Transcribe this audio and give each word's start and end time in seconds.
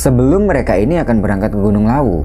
Sebelum 0.00 0.48
mereka 0.48 0.80
ini 0.80 0.96
akan 0.96 1.20
berangkat 1.20 1.52
ke 1.52 1.60
Gunung 1.60 1.84
Lawu, 1.84 2.24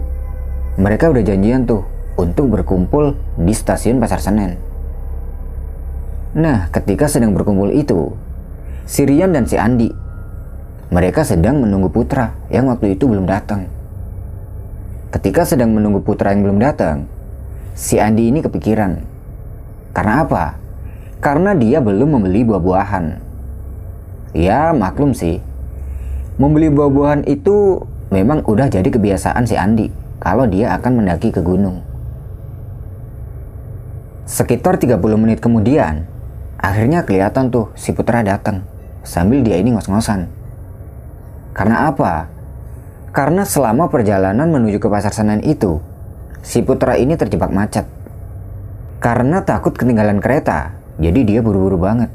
mereka 0.80 1.12
udah 1.12 1.20
janjian 1.20 1.68
tuh 1.68 1.84
untuk 2.16 2.48
berkumpul 2.55 3.20
di 3.36 3.52
stasiun 3.52 4.00
Pasar 4.00 4.23
Senen. 4.23 4.55
Nah, 6.40 6.72
ketika 6.72 7.12
sedang 7.12 7.36
berkumpul 7.36 7.76
itu, 7.76 8.16
si 8.88 9.04
Rian 9.04 9.36
dan 9.36 9.44
si 9.44 9.59
Andi, 9.59 9.91
mereka 10.88 11.27
sedang 11.27 11.59
menunggu 11.59 11.91
Putra 11.91 12.31
yang 12.48 12.72
waktu 12.72 12.95
itu 12.95 13.12
belum 13.12 13.27
datang. 13.27 13.67
Ketika 15.12 15.44
sedang 15.44 15.76
menunggu 15.76 16.00
Putra 16.00 16.31
yang 16.31 16.48
belum 16.48 16.64
datang, 16.64 17.03
si 17.76 18.00
Andi 18.00 18.31
ini 18.31 18.39
kepikiran. 18.39 19.03
Karena 19.92 20.23
apa? 20.23 20.55
Karena 21.20 21.52
dia 21.52 21.84
belum 21.84 22.08
membeli 22.08 22.48
buah-buahan. 22.48 23.05
Ya, 24.31 24.72
maklum 24.72 25.12
sih, 25.12 25.44
Membeli 26.35 26.67
buah-buahan 26.67 27.23
itu 27.31 27.80
memang 28.12 28.44
udah 28.44 28.67
jadi 28.67 28.88
kebiasaan 28.91 29.48
si 29.48 29.55
Andi 29.55 29.88
kalau 30.20 30.44
dia 30.44 30.75
akan 30.75 30.99
mendaki 30.99 31.31
ke 31.31 31.39
gunung. 31.39 31.80
Sekitar 34.27 34.75
30 34.75 34.99
menit 35.16 35.39
kemudian, 35.39 36.03
akhirnya 36.59 37.08
kelihatan 37.08 37.53
tuh 37.53 37.71
si 37.80 37.95
Putra 37.95 38.20
datang 38.20 38.67
sambil 39.08 39.45
dia 39.48 39.55
ini 39.61 39.71
ngos-ngosan. 39.71 40.27
Karena 41.55 41.88
apa? 41.88 42.27
Karena 43.16 43.47
selama 43.47 43.88
perjalanan 43.88 44.52
menuju 44.52 44.81
ke 44.81 44.92
pasar 44.92 45.16
Senen 45.16 45.39
itu, 45.39 45.80
si 46.44 46.59
Putra 46.59 46.99
ini 46.99 47.16
terjebak 47.16 47.47
macet. 47.47 47.88
Karena 48.99 49.39
takut 49.47 49.72
ketinggalan 49.72 50.20
kereta, 50.20 50.75
jadi 50.99 51.23
dia 51.23 51.39
buru-buru 51.39 51.80
banget. 51.80 52.11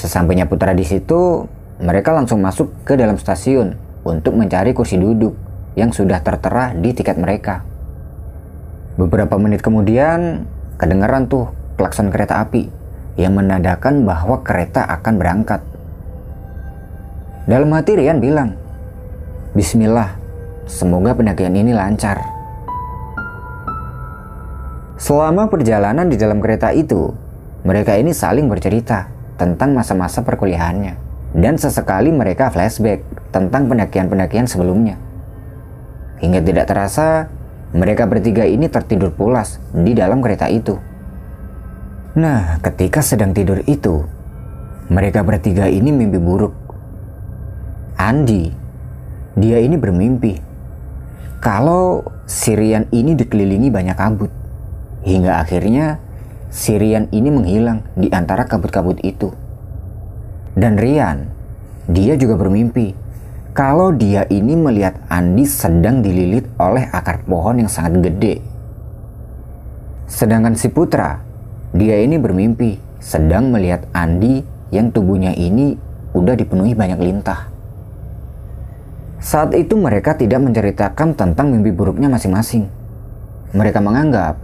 Sesampainya 0.00 0.48
Putra 0.48 0.72
di 0.72 0.86
situ, 0.86 1.44
mereka 1.80 2.12
langsung 2.12 2.44
masuk 2.44 2.68
ke 2.84 2.92
dalam 2.92 3.16
stasiun 3.16 3.72
untuk 4.04 4.36
mencari 4.36 4.76
kursi 4.76 5.00
duduk 5.00 5.32
yang 5.80 5.96
sudah 5.96 6.20
tertera 6.20 6.76
di 6.76 6.92
tiket 6.92 7.16
mereka. 7.16 7.64
Beberapa 9.00 9.40
menit 9.40 9.64
kemudian, 9.64 10.44
kedengaran 10.76 11.24
tuh 11.24 11.48
klakson 11.80 12.12
kereta 12.12 12.44
api 12.44 12.68
yang 13.16 13.32
menandakan 13.32 14.04
bahwa 14.04 14.44
kereta 14.44 14.84
akan 14.92 15.14
berangkat. 15.16 15.64
Dalam 17.48 17.72
hati 17.72 17.96
Rian 17.96 18.20
bilang, 18.20 18.52
Bismillah, 19.56 20.20
semoga 20.68 21.16
pendakian 21.16 21.56
ini 21.56 21.72
lancar. 21.72 22.20
Selama 25.00 25.48
perjalanan 25.48 26.12
di 26.12 26.20
dalam 26.20 26.44
kereta 26.44 26.76
itu, 26.76 27.08
mereka 27.64 27.96
ini 27.96 28.12
saling 28.12 28.52
bercerita 28.52 29.08
tentang 29.40 29.72
masa-masa 29.72 30.20
perkuliahannya 30.20 31.09
dan 31.34 31.54
sesekali 31.56 32.10
mereka 32.10 32.50
flashback 32.50 33.02
tentang 33.30 33.70
pendakian-pendakian 33.70 34.50
sebelumnya. 34.50 34.98
Hingga 36.20 36.40
tidak 36.44 36.66
terasa, 36.68 37.30
mereka 37.70 38.04
bertiga 38.04 38.44
ini 38.44 38.66
tertidur 38.66 39.14
pulas 39.14 39.62
di 39.70 39.94
dalam 39.94 40.20
kereta 40.20 40.50
itu. 40.50 40.76
Nah, 42.18 42.58
ketika 42.60 43.00
sedang 43.00 43.30
tidur 43.30 43.62
itu, 43.70 44.02
mereka 44.90 45.22
bertiga 45.22 45.70
ini 45.70 45.94
mimpi 45.94 46.18
buruk. 46.18 46.52
Andi, 47.94 48.50
dia 49.38 49.62
ini 49.62 49.78
bermimpi 49.78 50.50
kalau 51.40 52.04
Sirian 52.28 52.84
ini 52.92 53.16
dikelilingi 53.16 53.72
banyak 53.72 53.96
kabut. 53.96 54.28
Hingga 55.00 55.40
akhirnya 55.40 55.96
Sirian 56.52 57.08
ini 57.16 57.32
menghilang 57.32 57.88
di 57.96 58.12
antara 58.12 58.44
kabut-kabut 58.44 59.00
itu. 59.00 59.32
Dan 60.58 60.78
Rian, 60.78 61.30
dia 61.86 62.18
juga 62.18 62.34
bermimpi 62.34 62.94
kalau 63.50 63.90
dia 63.90 64.26
ini 64.30 64.54
melihat 64.54 64.94
Andi 65.10 65.42
sedang 65.42 66.06
dililit 66.06 66.46
oleh 66.54 66.86
akar 66.90 67.26
pohon 67.26 67.58
yang 67.58 67.70
sangat 67.70 67.98
gede. 67.98 68.38
Sedangkan 70.10 70.54
si 70.54 70.70
Putra, 70.70 71.22
dia 71.74 71.98
ini 72.02 72.18
bermimpi 72.18 72.78
sedang 73.02 73.50
melihat 73.50 73.86
Andi 73.94 74.42
yang 74.70 74.90
tubuhnya 74.94 75.34
ini 75.34 75.74
udah 76.14 76.34
dipenuhi 76.34 76.74
banyak 76.74 76.98
lintah. 76.98 77.50
Saat 79.20 79.52
itu 79.52 79.76
mereka 79.76 80.16
tidak 80.16 80.40
menceritakan 80.40 81.12
tentang 81.12 81.52
mimpi 81.52 81.70
buruknya 81.70 82.08
masing-masing. 82.08 82.66
Mereka 83.52 83.82
menganggap, 83.82 84.40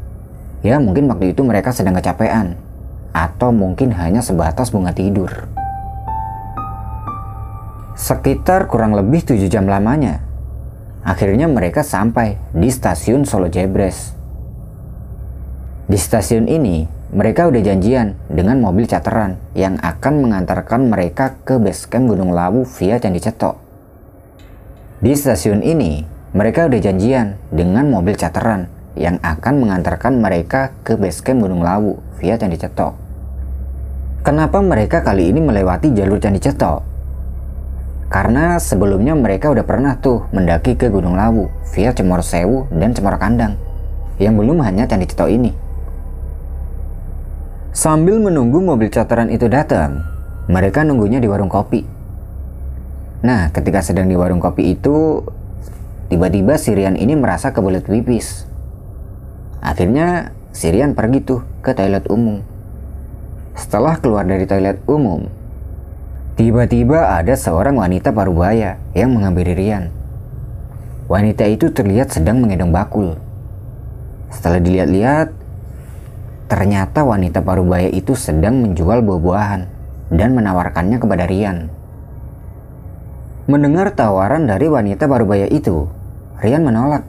ya 0.60 0.76
mungkin 0.76 1.08
waktu 1.08 1.32
itu 1.32 1.40
mereka 1.46 1.72
sedang 1.72 1.96
kecapean, 1.96 2.58
atau 3.14 3.54
mungkin 3.54 3.94
hanya 3.96 4.20
sebatas 4.20 4.68
bunga 4.68 4.92
tidur. 4.92 5.30
Sekitar 7.96 8.68
kurang 8.68 8.92
lebih 8.92 9.24
7 9.24 9.48
jam 9.48 9.64
lamanya. 9.64 10.20
Akhirnya 11.00 11.48
mereka 11.48 11.80
sampai 11.80 12.36
di 12.52 12.68
stasiun 12.68 13.24
Solo 13.24 13.48
Jebres. 13.48 14.12
Di 15.88 15.96
stasiun 15.96 16.44
ini, 16.44 16.84
mereka 17.16 17.48
udah 17.48 17.62
janjian 17.64 18.12
dengan 18.28 18.60
mobil 18.60 18.84
charteran 18.84 19.40
yang 19.56 19.80
akan 19.80 20.28
mengantarkan 20.28 20.92
mereka 20.92 21.40
ke 21.40 21.56
base 21.56 21.88
camp 21.88 22.12
Gunung 22.12 22.36
Lawu 22.36 22.68
via 22.68 23.00
Candi 23.00 23.16
Cetok. 23.16 23.56
Di 25.00 25.16
stasiun 25.16 25.64
ini, 25.64 26.04
mereka 26.36 26.68
udah 26.68 26.76
janjian 26.76 27.40
dengan 27.48 27.88
mobil 27.88 28.12
charteran 28.12 28.68
yang 28.92 29.16
akan 29.24 29.56
mengantarkan 29.56 30.20
mereka 30.20 30.76
ke 30.84 31.00
base 31.00 31.24
camp 31.24 31.40
Gunung 31.48 31.64
Lawu 31.64 31.96
via 32.20 32.36
Candi 32.36 32.60
Cetok. 32.60 32.92
Kenapa 34.20 34.60
mereka 34.60 35.00
kali 35.00 35.32
ini 35.32 35.40
melewati 35.40 35.96
jalur 35.96 36.20
Candi 36.20 36.44
Cetok? 36.44 36.95
Karena 38.06 38.62
sebelumnya 38.62 39.18
mereka 39.18 39.50
udah 39.50 39.66
pernah 39.66 39.98
tuh 39.98 40.30
mendaki 40.30 40.78
ke 40.78 40.86
Gunung 40.86 41.18
Lawu 41.18 41.50
via 41.74 41.90
Cemoro 41.90 42.22
Sewu 42.22 42.70
dan 42.70 42.94
Cemoro 42.94 43.18
Kandang 43.18 43.58
yang 44.22 44.38
belum 44.38 44.62
hanya 44.62 44.86
Candi 44.86 45.10
Ceto 45.10 45.26
ini. 45.26 45.50
Sambil 47.76 48.16
menunggu 48.16 48.62
mobil 48.64 48.88
charteran 48.88 49.28
itu 49.28 49.52
datang, 49.52 50.00
mereka 50.48 50.80
nunggunya 50.80 51.20
di 51.20 51.28
warung 51.28 51.52
kopi. 51.52 51.84
Nah, 53.20 53.52
ketika 53.52 53.84
sedang 53.84 54.08
di 54.08 54.16
warung 54.16 54.40
kopi 54.40 54.72
itu, 54.72 55.20
tiba-tiba 56.08 56.56
Sirian 56.56 56.96
ini 56.96 57.12
merasa 57.12 57.52
kebelet 57.52 57.84
pipis. 57.84 58.48
Akhirnya 59.60 60.32
Sirian 60.56 60.96
pergi 60.96 61.20
tuh 61.20 61.44
ke 61.60 61.76
toilet 61.76 62.08
umum. 62.08 62.40
Setelah 63.58 64.00
keluar 64.00 64.24
dari 64.24 64.48
toilet 64.48 64.80
umum, 64.88 65.28
Tiba-tiba 66.36 67.16
ada 67.16 67.32
seorang 67.32 67.80
wanita 67.80 68.12
parubaya 68.12 68.76
yang 68.92 69.16
menghampiri 69.16 69.56
Rian. 69.56 69.88
Wanita 71.08 71.48
itu 71.48 71.72
terlihat 71.72 72.12
sedang 72.12 72.44
menggendong 72.44 72.76
bakul. 72.76 73.16
Setelah 74.28 74.60
dilihat-lihat, 74.60 75.32
ternyata 76.52 77.08
wanita 77.08 77.40
parubaya 77.40 77.88
itu 77.88 78.12
sedang 78.12 78.60
menjual 78.60 79.00
buah-buahan 79.00 79.64
dan 80.12 80.36
menawarkannya 80.36 81.00
kepada 81.00 81.24
Rian. 81.24 81.72
Mendengar 83.48 83.96
tawaran 83.96 84.44
dari 84.44 84.68
wanita 84.68 85.08
parubaya 85.08 85.48
itu, 85.48 85.88
Rian 86.36 86.68
menolak. 86.68 87.08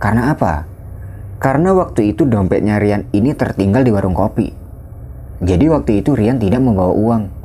Karena 0.00 0.32
apa? 0.32 0.64
Karena 1.36 1.76
waktu 1.76 2.16
itu 2.16 2.24
dompetnya 2.24 2.80
Rian 2.80 3.04
ini 3.12 3.36
tertinggal 3.36 3.84
di 3.84 3.92
warung 3.92 4.16
kopi. 4.16 4.48
Jadi 5.44 5.68
waktu 5.68 6.00
itu 6.00 6.16
Rian 6.16 6.40
tidak 6.40 6.64
membawa 6.64 6.96
uang 6.96 7.39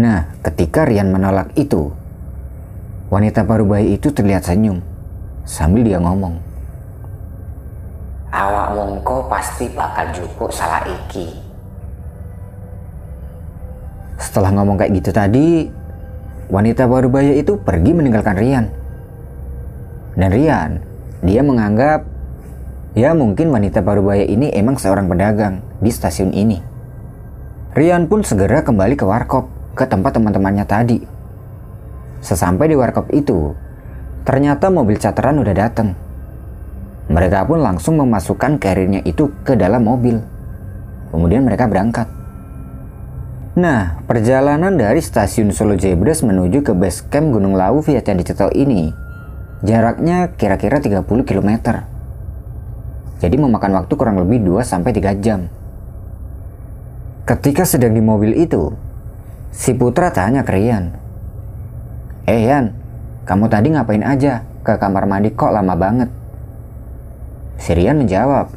Nah, 0.00 0.24
ketika 0.40 0.88
Rian 0.88 1.12
menolak 1.12 1.52
itu, 1.52 1.92
wanita 3.12 3.44
bayi 3.44 4.00
itu 4.00 4.08
terlihat 4.08 4.48
senyum 4.48 4.80
sambil 5.44 5.84
dia 5.84 6.00
ngomong. 6.00 6.40
Awak 8.32 8.68
mongko 8.72 9.28
pasti 9.28 9.68
bakal 9.68 10.08
jupuk 10.16 10.48
salah 10.48 10.80
iki. 10.88 11.28
Setelah 14.16 14.56
ngomong 14.56 14.80
kayak 14.80 14.96
gitu 14.96 15.10
tadi, 15.12 15.68
wanita 16.48 16.88
baru 16.88 17.12
bayi 17.12 17.44
itu 17.44 17.60
pergi 17.60 17.92
meninggalkan 17.92 18.40
Rian. 18.40 18.66
Dan 20.16 20.32
Rian, 20.32 20.80
dia 21.20 21.44
menganggap 21.44 22.08
ya 22.96 23.12
mungkin 23.12 23.52
wanita 23.52 23.84
baru 23.84 24.00
bayi 24.00 24.24
ini 24.24 24.56
emang 24.56 24.80
seorang 24.80 25.04
pedagang 25.04 25.60
di 25.84 25.92
stasiun 25.92 26.32
ini. 26.32 26.64
Rian 27.76 28.08
pun 28.08 28.24
segera 28.24 28.64
kembali 28.64 28.96
ke 28.96 29.04
warkop 29.04 29.61
ke 29.72 29.84
tempat 29.88 30.16
teman-temannya 30.16 30.64
tadi. 30.68 30.98
Sesampai 32.22 32.70
di 32.70 32.76
warkop 32.78 33.10
itu, 33.10 33.56
ternyata 34.22 34.70
mobil 34.70 34.96
charteran 34.96 35.42
udah 35.42 35.54
datang. 35.56 35.96
Mereka 37.10 37.44
pun 37.50 37.58
langsung 37.60 37.98
memasukkan 37.98 38.62
karirnya 38.62 39.02
itu 39.02 39.32
ke 39.42 39.58
dalam 39.58 39.84
mobil. 39.84 40.22
Kemudian 41.10 41.44
mereka 41.44 41.66
berangkat. 41.66 42.08
Nah, 43.52 44.00
perjalanan 44.08 44.80
dari 44.80 45.04
stasiun 45.04 45.52
Solo 45.52 45.76
Jebres 45.76 46.24
menuju 46.24 46.64
ke 46.64 46.72
base 46.72 47.04
camp 47.12 47.36
Gunung 47.36 47.52
Lawu 47.52 47.84
via 47.84 48.00
Candi 48.00 48.24
Ceto 48.24 48.48
ini 48.48 48.88
jaraknya 49.62 50.34
kira-kira 50.34 50.82
30 50.82 51.04
km. 51.22 51.50
Jadi 53.22 53.36
memakan 53.38 53.78
waktu 53.78 53.92
kurang 53.94 54.18
lebih 54.18 54.42
2-3 54.42 55.22
jam. 55.22 55.46
Ketika 57.22 57.62
sedang 57.62 57.94
di 57.94 58.02
mobil 58.02 58.34
itu, 58.34 58.74
Si 59.52 59.76
Putra 59.76 60.08
tanya 60.08 60.40
ke 60.40 60.56
Rian. 60.56 60.96
Eh 62.24 62.48
Yan, 62.48 62.72
kamu 63.28 63.52
tadi 63.52 63.68
ngapain 63.76 64.00
aja 64.00 64.40
ke 64.64 64.80
kamar 64.80 65.04
mandi 65.04 65.28
kok 65.28 65.52
lama 65.52 65.76
banget? 65.76 66.08
Sirian 67.60 68.00
menjawab, 68.00 68.48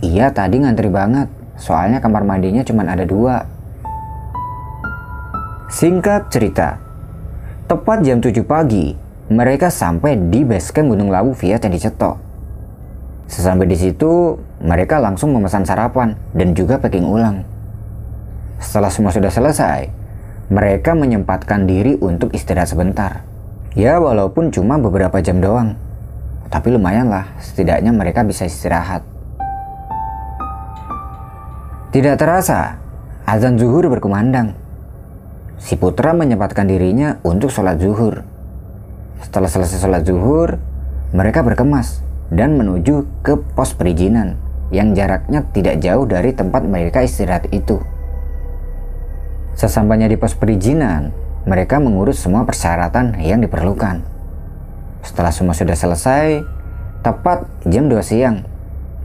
iya 0.00 0.32
tadi 0.32 0.64
ngantri 0.64 0.88
banget, 0.88 1.28
soalnya 1.60 2.00
kamar 2.00 2.24
mandinya 2.24 2.64
cuma 2.64 2.82
ada 2.88 3.04
dua. 3.04 3.44
Singkat 5.68 6.32
cerita, 6.32 6.80
tepat 7.68 8.00
jam 8.00 8.24
7 8.24 8.40
pagi, 8.42 8.96
mereka 9.30 9.68
sampai 9.68 10.16
di 10.16 10.42
base 10.42 10.72
camp 10.74 10.90
Gunung 10.90 11.12
Lawu 11.12 11.36
via 11.36 11.60
Candi 11.60 11.78
Cetok. 11.78 12.16
Sesampai 13.30 13.68
di 13.68 13.78
situ, 13.78 14.34
mereka 14.64 14.98
langsung 14.98 15.30
memesan 15.36 15.62
sarapan 15.62 16.18
dan 16.34 16.56
juga 16.56 16.80
packing 16.82 17.06
ulang. 17.06 17.49
Setelah 18.60 18.92
semua 18.92 19.08
sudah 19.10 19.32
selesai, 19.32 19.88
mereka 20.52 20.92
menyempatkan 20.92 21.64
diri 21.64 21.96
untuk 21.96 22.36
istirahat 22.36 22.68
sebentar. 22.68 23.24
Ya 23.72 23.96
walaupun 23.96 24.52
cuma 24.52 24.76
beberapa 24.76 25.18
jam 25.24 25.40
doang. 25.40 25.80
Tapi 26.50 26.74
lumayan 26.74 27.08
lah, 27.08 27.30
setidaknya 27.40 27.94
mereka 27.94 28.20
bisa 28.26 28.44
istirahat. 28.44 29.06
Tidak 31.90 32.14
terasa, 32.20 32.78
azan 33.24 33.56
zuhur 33.56 33.86
berkumandang. 33.88 34.54
Si 35.56 35.78
putra 35.78 36.12
menyempatkan 36.12 36.66
dirinya 36.68 37.18
untuk 37.24 37.48
sholat 37.48 37.80
zuhur. 37.80 38.22
Setelah 39.22 39.50
selesai 39.50 39.78
sholat 39.80 40.02
zuhur, 40.04 40.60
mereka 41.14 41.46
berkemas 41.46 42.02
dan 42.30 42.58
menuju 42.60 43.06
ke 43.24 43.38
pos 43.54 43.74
perizinan 43.74 44.38
yang 44.70 44.94
jaraknya 44.94 45.46
tidak 45.50 45.82
jauh 45.82 46.06
dari 46.06 46.30
tempat 46.34 46.62
mereka 46.66 47.02
istirahat 47.02 47.50
itu. 47.50 47.78
Sesampainya 49.58 50.06
di 50.06 50.16
pos 50.16 50.36
perizinan, 50.36 51.10
mereka 51.48 51.80
mengurus 51.80 52.20
semua 52.20 52.44
persyaratan 52.44 53.16
yang 53.20 53.40
diperlukan. 53.40 54.04
Setelah 55.00 55.32
semua 55.32 55.56
sudah 55.56 55.76
selesai, 55.76 56.44
tepat 57.00 57.48
jam 57.64 57.88
2 57.88 57.96
siang, 58.04 58.44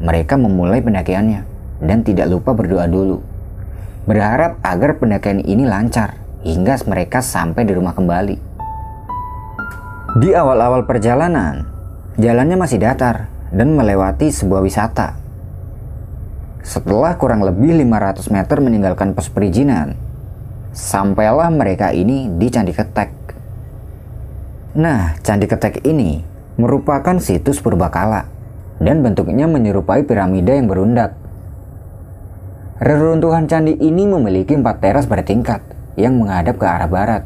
mereka 0.04 0.36
memulai 0.36 0.84
pendakiannya 0.84 1.48
dan 1.80 2.04
tidak 2.04 2.28
lupa 2.28 2.52
berdoa 2.52 2.88
dulu. 2.88 3.24
Berharap 4.06 4.60
agar 4.62 5.00
pendakian 5.02 5.42
ini 5.42 5.66
lancar 5.66 6.20
hingga 6.46 6.78
mereka 6.86 7.26
sampai 7.26 7.66
di 7.66 7.74
rumah 7.74 7.98
kembali. 7.98 8.38
Di 10.22 10.30
awal-awal 10.32 10.86
perjalanan, 10.86 11.66
jalannya 12.16 12.56
masih 12.56 12.80
datar 12.80 13.28
dan 13.50 13.74
melewati 13.74 14.30
sebuah 14.30 14.62
wisata. 14.62 15.18
Setelah 16.62 17.18
kurang 17.18 17.44
lebih 17.44 17.76
500 17.84 18.30
meter 18.32 18.58
meninggalkan 18.62 19.12
pos 19.16 19.28
perizinan, 19.32 20.05
Sampailah 20.76 21.48
mereka 21.56 21.96
ini 21.96 22.28
di 22.36 22.52
Candi 22.52 22.76
Ketek. 22.76 23.08
Nah, 24.76 25.16
Candi 25.24 25.48
Ketek 25.48 25.80
ini 25.88 26.20
merupakan 26.60 27.16
situs 27.16 27.64
purbakala 27.64 28.28
dan 28.84 29.00
bentuknya 29.00 29.48
menyerupai 29.48 30.04
piramida 30.04 30.52
yang 30.52 30.68
berundak. 30.68 31.16
Reruntuhan 32.84 33.48
candi 33.48 33.72
ini 33.80 34.04
memiliki 34.04 34.52
empat 34.52 34.84
teras 34.84 35.08
bertingkat 35.08 35.64
yang 35.96 36.20
menghadap 36.20 36.60
ke 36.60 36.68
arah 36.68 36.92
barat. 36.92 37.24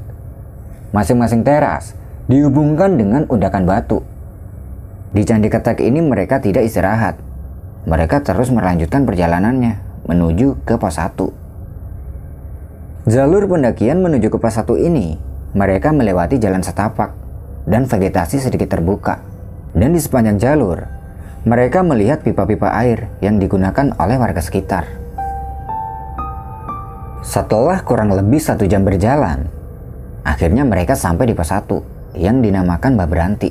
Masing-masing 0.94 1.42
teras 1.42 1.98
dihubungkan 2.30 3.02
dengan 3.02 3.26
undakan 3.34 3.66
batu. 3.66 4.06
Di 5.10 5.26
Candi 5.26 5.50
Ketek 5.50 5.82
ini 5.82 6.06
mereka 6.06 6.38
tidak 6.38 6.70
istirahat. 6.70 7.18
Mereka 7.90 8.22
terus 8.22 8.54
melanjutkan 8.54 9.10
perjalanannya 9.10 10.06
menuju 10.06 10.62
ke 10.70 10.78
pos 10.78 11.02
1. 11.02 11.49
Jalur 13.10 13.50
pendakian 13.50 14.06
menuju 14.06 14.30
ke 14.30 14.38
pos 14.38 14.54
1 14.54 14.70
ini, 14.86 15.18
mereka 15.58 15.90
melewati 15.90 16.38
jalan 16.38 16.62
setapak 16.62 17.10
dan 17.66 17.90
vegetasi 17.90 18.38
sedikit 18.38 18.70
terbuka. 18.70 19.18
Dan 19.74 19.98
di 19.98 20.02
sepanjang 20.02 20.38
jalur, 20.38 20.86
mereka 21.42 21.82
melihat 21.82 22.22
pipa-pipa 22.22 22.70
air 22.70 23.10
yang 23.18 23.42
digunakan 23.42 23.98
oleh 23.98 24.14
warga 24.14 24.46
sekitar. 24.46 24.86
Setelah 27.26 27.82
kurang 27.82 28.14
lebih 28.14 28.38
satu 28.38 28.70
jam 28.70 28.86
berjalan, 28.86 29.50
akhirnya 30.22 30.62
mereka 30.62 30.94
sampai 30.94 31.26
di 31.26 31.34
pos 31.34 31.50
1 31.50 32.14
yang 32.14 32.46
dinamakan 32.46 32.94
Babranti. 32.94 33.50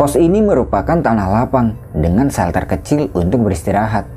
Pos 0.00 0.16
ini 0.16 0.40
merupakan 0.40 0.96
tanah 0.96 1.28
lapang 1.28 1.76
dengan 1.92 2.32
shelter 2.32 2.64
kecil 2.64 3.12
untuk 3.12 3.44
beristirahat. 3.44 4.08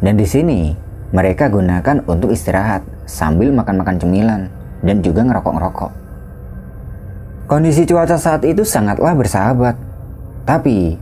Dan 0.00 0.16
di 0.16 0.24
sini, 0.24 0.88
mereka 1.10 1.50
gunakan 1.50 2.06
untuk 2.06 2.30
istirahat 2.30 2.86
sambil 3.02 3.50
makan-makan 3.50 3.98
cemilan 3.98 4.46
dan 4.86 5.02
juga 5.02 5.26
ngerokok-ngerokok. 5.26 5.92
Kondisi 7.50 7.82
cuaca 7.82 8.14
saat 8.14 8.46
itu 8.46 8.62
sangatlah 8.62 9.18
bersahabat, 9.18 9.74
tapi 10.46 10.94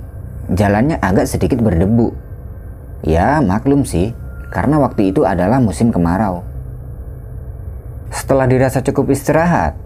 jalannya 0.49 0.96
agak 0.96 1.28
sedikit 1.28 1.60
berdebu. 1.60 2.16
Ya 3.05 3.44
maklum 3.44 3.84
sih, 3.84 4.16
karena 4.49 4.81
waktu 4.81 5.12
itu 5.12 5.28
adalah 5.28 5.60
musim 5.60 5.93
kemarau. 5.93 6.40
Setelah 8.08 8.49
dirasa 8.49 8.81
cukup 8.81 9.12
istirahat, 9.12 9.76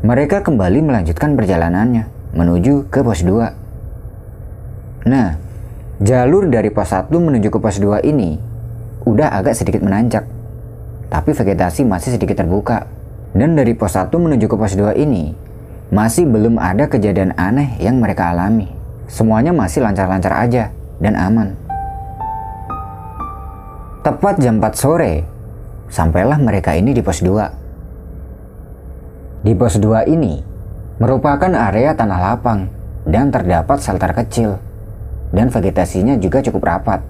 mereka 0.00 0.40
kembali 0.40 0.80
melanjutkan 0.80 1.36
perjalanannya 1.36 2.08
menuju 2.32 2.88
ke 2.88 3.04
pos 3.04 3.20
2. 3.20 5.04
Nah, 5.12 5.36
jalur 6.00 6.48
dari 6.48 6.72
pos 6.72 6.88
1 6.88 7.12
menuju 7.12 7.52
ke 7.52 7.58
pos 7.60 7.76
2 7.76 8.00
ini 8.08 8.47
udah 9.08 9.32
agak 9.32 9.56
sedikit 9.56 9.80
menanjak, 9.80 10.28
tapi 11.08 11.32
vegetasi 11.32 11.88
masih 11.88 12.20
sedikit 12.20 12.44
terbuka. 12.44 12.84
Dan 13.32 13.56
dari 13.56 13.72
pos 13.72 13.96
1 13.96 14.12
menuju 14.12 14.48
ke 14.48 14.56
pos 14.56 14.76
2 14.76 14.92
ini, 15.00 15.32
masih 15.88 16.28
belum 16.28 16.60
ada 16.60 16.88
kejadian 16.88 17.32
aneh 17.40 17.80
yang 17.80 18.00
mereka 18.00 18.32
alami. 18.32 18.68
Semuanya 19.08 19.56
masih 19.56 19.80
lancar-lancar 19.80 20.32
aja 20.36 20.68
dan 21.00 21.16
aman. 21.16 21.56
Tepat 24.04 24.40
jam 24.40 24.60
4 24.60 24.76
sore, 24.76 25.24
sampailah 25.88 26.36
mereka 26.40 26.76
ini 26.76 26.92
di 26.92 27.00
pos 27.00 27.24
2. 27.24 29.44
Di 29.44 29.52
pos 29.56 29.80
2 29.80 30.04
ini, 30.08 30.44
merupakan 31.00 31.52
area 31.52 31.96
tanah 31.96 32.20
lapang 32.20 32.68
dan 33.08 33.32
terdapat 33.32 33.80
shelter 33.80 34.12
kecil 34.12 34.60
dan 35.32 35.52
vegetasinya 35.52 36.16
juga 36.16 36.40
cukup 36.44 36.62
rapat. 36.64 37.00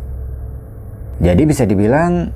Jadi 1.18 1.42
bisa 1.50 1.66
dibilang 1.66 2.30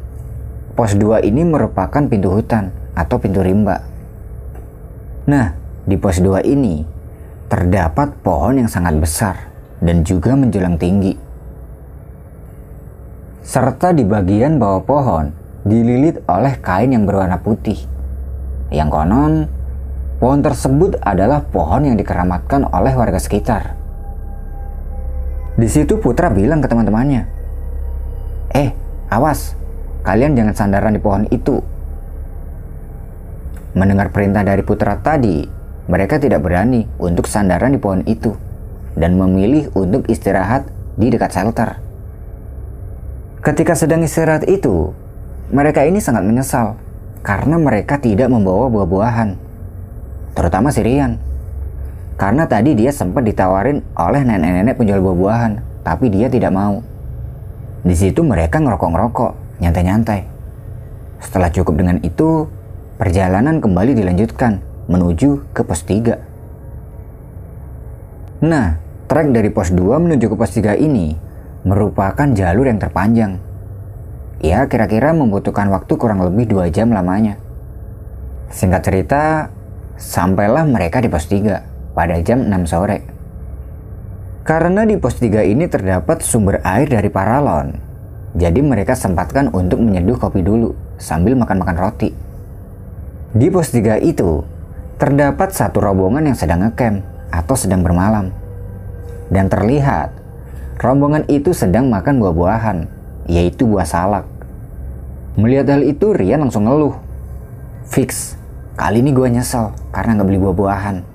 pos 0.74 0.98
2 0.98 1.22
ini 1.22 1.46
merupakan 1.46 2.02
pintu 2.10 2.34
hutan 2.34 2.74
atau 2.98 3.16
pintu 3.22 3.38
rimba. 3.38 3.78
Nah, 5.30 5.54
di 5.86 5.94
pos 5.94 6.18
2 6.18 6.42
ini 6.42 6.82
terdapat 7.46 8.18
pohon 8.26 8.58
yang 8.58 8.66
sangat 8.66 8.98
besar 8.98 9.36
dan 9.78 10.02
juga 10.02 10.34
menjulang 10.34 10.80
tinggi. 10.82 11.14
Serta 13.42 13.94
di 13.94 14.02
bagian 14.02 14.58
bawah 14.58 14.82
pohon 14.82 15.24
dililit 15.62 16.22
oleh 16.26 16.58
kain 16.58 16.90
yang 16.90 17.06
berwarna 17.06 17.38
putih. 17.38 17.78
Yang 18.74 18.88
konon, 18.98 19.32
pohon 20.18 20.40
tersebut 20.42 20.98
adalah 21.02 21.46
pohon 21.46 21.86
yang 21.86 21.94
dikeramatkan 21.94 22.66
oleh 22.66 22.94
warga 22.98 23.22
sekitar. 23.22 23.78
Di 25.54 25.68
situ 25.68 26.00
Putra 26.00 26.32
bilang 26.32 26.64
ke 26.64 26.66
teman-temannya, 26.66 27.28
Eh, 28.52 28.68
awas, 29.08 29.56
kalian 30.04 30.36
jangan 30.36 30.52
sandaran 30.52 30.92
di 30.92 31.00
pohon 31.00 31.24
itu. 31.32 31.64
Mendengar 33.72 34.12
perintah 34.12 34.44
dari 34.44 34.60
putra 34.60 35.00
tadi, 35.00 35.48
mereka 35.88 36.20
tidak 36.20 36.44
berani 36.44 36.84
untuk 37.00 37.24
sandaran 37.24 37.72
di 37.72 37.80
pohon 37.80 38.04
itu 38.04 38.36
dan 38.92 39.16
memilih 39.16 39.72
untuk 39.72 40.04
istirahat 40.12 40.68
di 41.00 41.08
dekat 41.08 41.32
shelter. 41.32 41.80
Ketika 43.40 43.72
sedang 43.72 44.04
istirahat 44.04 44.44
itu, 44.44 44.92
mereka 45.48 45.88
ini 45.88 45.98
sangat 45.98 46.22
menyesal 46.22 46.76
karena 47.24 47.56
mereka 47.56 47.96
tidak 47.96 48.28
membawa 48.28 48.68
buah-buahan, 48.68 49.34
terutama 50.36 50.68
Sirian. 50.68 51.16
Karena 52.20 52.44
tadi 52.44 52.76
dia 52.76 52.92
sempat 52.92 53.24
ditawarin 53.24 53.80
oleh 53.96 54.22
nenek-nenek 54.22 54.76
penjual 54.76 55.00
buah-buahan, 55.00 55.52
tapi 55.82 56.12
dia 56.12 56.28
tidak 56.28 56.52
mau. 56.52 56.91
Di 57.82 57.98
situ 57.98 58.22
mereka 58.22 58.62
ngerokok-ngerokok, 58.62 59.58
nyantai-nyantai. 59.58 60.22
Setelah 61.18 61.50
cukup 61.50 61.74
dengan 61.82 61.98
itu, 62.06 62.46
perjalanan 62.98 63.58
kembali 63.58 63.98
dilanjutkan 63.98 64.62
menuju 64.86 65.50
ke 65.50 65.66
pos 65.66 65.82
3. 65.82 66.18
Nah, 68.42 68.78
trek 69.06 69.34
dari 69.34 69.50
pos 69.50 69.74
2 69.74 69.98
menuju 69.98 70.30
ke 70.30 70.36
pos 70.38 70.54
3 70.54 70.78
ini 70.78 71.14
merupakan 71.66 72.26
jalur 72.34 72.66
yang 72.70 72.78
terpanjang. 72.78 73.38
Ya, 74.42 74.66
kira-kira 74.66 75.14
membutuhkan 75.14 75.70
waktu 75.70 75.94
kurang 75.94 76.22
lebih 76.22 76.50
2 76.50 76.70
jam 76.74 76.90
lamanya. 76.90 77.38
Singkat 78.50 78.82
cerita, 78.82 79.50
sampailah 79.98 80.66
mereka 80.66 80.98
di 80.98 81.10
pos 81.10 81.30
3 81.30 81.94
pada 81.94 82.18
jam 82.22 82.46
6 82.46 82.66
sore. 82.66 83.11
Karena 84.42 84.82
di 84.82 84.98
pos 84.98 85.22
3 85.22 85.46
ini 85.46 85.70
terdapat 85.70 86.18
sumber 86.18 86.58
air 86.66 86.90
dari 86.90 87.06
paralon, 87.06 87.78
jadi 88.34 88.58
mereka 88.58 88.98
sempatkan 88.98 89.54
untuk 89.54 89.78
menyeduh 89.78 90.18
kopi 90.18 90.42
dulu 90.42 90.74
sambil 90.98 91.38
makan-makan 91.38 91.78
roti. 91.78 92.10
Di 93.38 93.46
pos 93.54 93.70
3 93.70 94.02
itu, 94.02 94.42
terdapat 94.98 95.54
satu 95.54 95.78
rombongan 95.78 96.26
yang 96.26 96.34
sedang 96.34 96.66
ngecamp 96.66 97.06
atau 97.30 97.54
sedang 97.54 97.86
bermalam. 97.86 98.34
Dan 99.30 99.46
terlihat 99.46 100.10
rombongan 100.82 101.22
itu 101.30 101.54
sedang 101.54 101.86
makan 101.86 102.18
buah-buahan, 102.18 102.90
yaitu 103.30 103.62
buah 103.62 103.86
salak. 103.86 104.26
Melihat 105.38 105.70
hal 105.70 105.86
itu, 105.86 106.10
Rian 106.10 106.42
langsung 106.42 106.66
ngeluh. 106.66 106.98
Fix, 107.86 108.34
kali 108.74 109.06
ini 109.06 109.14
gue 109.14 109.38
nyesel 109.38 109.70
karena 109.94 110.18
nggak 110.18 110.26
beli 110.26 110.42
buah-buahan. 110.42 111.11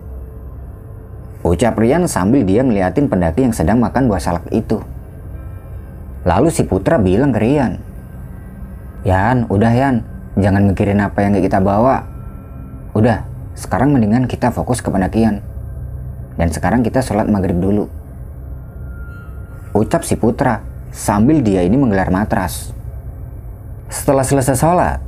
Ucap 1.48 1.80
Rian 1.80 2.04
sambil 2.12 2.44
dia 2.44 2.60
ngeliatin 2.60 3.08
pendaki 3.08 3.48
yang 3.48 3.56
sedang 3.56 3.80
makan 3.80 4.12
buah 4.12 4.20
salak 4.20 4.44
itu. 4.51 4.84
Lalu 6.27 6.51
si 6.51 6.68
Putra 6.68 7.00
bilang 7.00 7.32
ke 7.32 7.39
Rian, 7.39 7.80
Yan, 9.08 9.48
udah 9.48 9.72
Yan, 9.72 10.04
jangan 10.36 10.68
mikirin 10.68 11.00
apa 11.00 11.24
yang 11.24 11.32
kita 11.39 11.63
bawa. 11.63 12.04
Udah, 12.92 13.24
sekarang 13.56 13.96
mendingan 13.96 14.27
kita 14.27 14.51
fokus 14.51 14.84
ke 14.84 14.92
pendakian. 14.92 15.39
Dan 16.36 16.51
sekarang 16.51 16.84
kita 16.84 17.00
sholat 17.00 17.32
maghrib 17.32 17.56
dulu. 17.56 17.88
Ucap 19.72 20.04
si 20.04 20.20
Putra 20.20 20.60
sambil 20.92 21.39
dia 21.39 21.63
ini 21.63 21.80
menggelar 21.80 22.12
matras. 22.12 22.75
Setelah 23.88 24.27
selesai 24.27 24.60
sholat, 24.60 25.00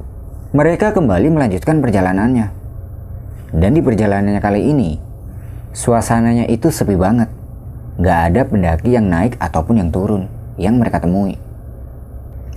mereka 0.55 0.95
kembali 0.95 1.35
melanjutkan 1.35 1.83
perjalanannya. 1.83 2.47
Dan 3.51 3.75
di 3.75 3.81
perjalanannya 3.83 4.39
kali 4.39 4.61
ini, 4.71 5.08
suasananya 5.75 6.49
itu 6.49 6.73
sepi 6.73 6.95
banget. 6.99 7.29
Gak 7.99 8.19
ada 8.31 8.41
pendaki 8.47 8.95
yang 8.95 9.11
naik 9.11 9.35
ataupun 9.37 9.81
yang 9.81 9.89
turun 9.91 10.31
yang 10.55 10.79
mereka 10.79 11.03
temui. 11.03 11.35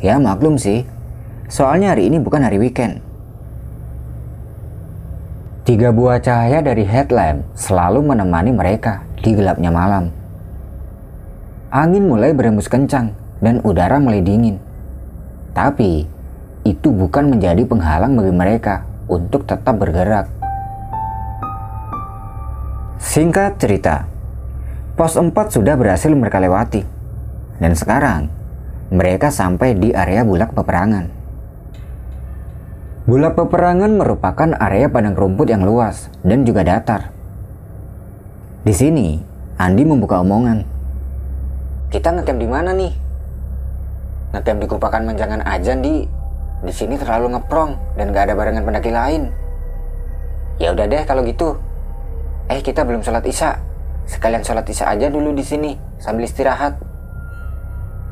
Ya 0.02 0.18
maklum 0.18 0.58
sih, 0.58 0.82
Soalnya 1.52 1.92
hari 1.92 2.08
ini 2.08 2.16
bukan 2.16 2.48
hari 2.48 2.56
weekend. 2.56 3.04
Tiga 5.68 5.92
buah 5.92 6.16
cahaya 6.16 6.64
dari 6.64 6.80
headlamp 6.80 7.44
selalu 7.52 8.00
menemani 8.00 8.56
mereka 8.56 9.04
di 9.20 9.36
gelapnya 9.36 9.68
malam. 9.68 10.08
Angin 11.68 12.08
mulai 12.08 12.32
berembus 12.32 12.72
kencang 12.72 13.12
dan 13.44 13.60
udara 13.68 14.00
mulai 14.00 14.24
dingin. 14.24 14.56
Tapi, 15.52 16.08
itu 16.64 16.88
bukan 16.88 17.36
menjadi 17.36 17.68
penghalang 17.68 18.16
bagi 18.16 18.32
mereka 18.32 18.88
untuk 19.04 19.44
tetap 19.44 19.76
bergerak. 19.76 20.32
Singkat 23.02 23.58
cerita, 23.58 24.06
pos 24.94 25.18
4 25.18 25.34
sudah 25.50 25.74
berhasil 25.74 26.14
mereka 26.14 26.38
lewati. 26.38 26.86
Dan 27.58 27.74
sekarang, 27.74 28.30
mereka 28.94 29.34
sampai 29.34 29.74
di 29.74 29.90
area 29.90 30.22
bulak 30.22 30.54
peperangan. 30.54 31.10
Bola 33.02 33.34
peperangan 33.34 33.98
merupakan 33.98 34.54
area 34.54 34.86
padang 34.86 35.18
rumput 35.18 35.50
yang 35.50 35.66
luas 35.66 36.06
dan 36.22 36.46
juga 36.46 36.62
datar. 36.62 37.10
Di 38.62 38.70
sini, 38.70 39.18
Andi 39.58 39.82
membuka 39.82 40.22
omongan. 40.22 40.62
Kita 41.90 42.14
ngecamp 42.14 42.38
di 42.38 42.46
mana 42.46 42.70
nih? 42.70 42.94
Ngecamp 44.30 44.58
di 44.62 44.66
Kupakan 44.70 45.02
Menjangan 45.10 45.42
aja, 45.42 45.74
di. 45.74 46.06
Di 46.62 46.70
sini 46.70 46.94
terlalu 46.94 47.34
ngeprong 47.34 47.98
dan 47.98 48.14
gak 48.14 48.30
ada 48.30 48.38
barengan 48.38 48.62
pendaki 48.62 48.94
lain. 48.94 49.34
Ya 50.62 50.70
udah 50.70 50.86
deh 50.86 51.02
kalau 51.02 51.26
gitu. 51.26 51.58
Eh, 52.52 52.60
kita 52.60 52.84
belum 52.84 53.00
sholat 53.00 53.24
isya. 53.24 53.56
Sekalian 54.04 54.44
sholat 54.44 54.68
isya 54.68 54.92
aja 54.92 55.08
dulu 55.08 55.32
di 55.32 55.40
sini 55.40 55.72
sambil 55.96 56.28
istirahat. 56.28 56.76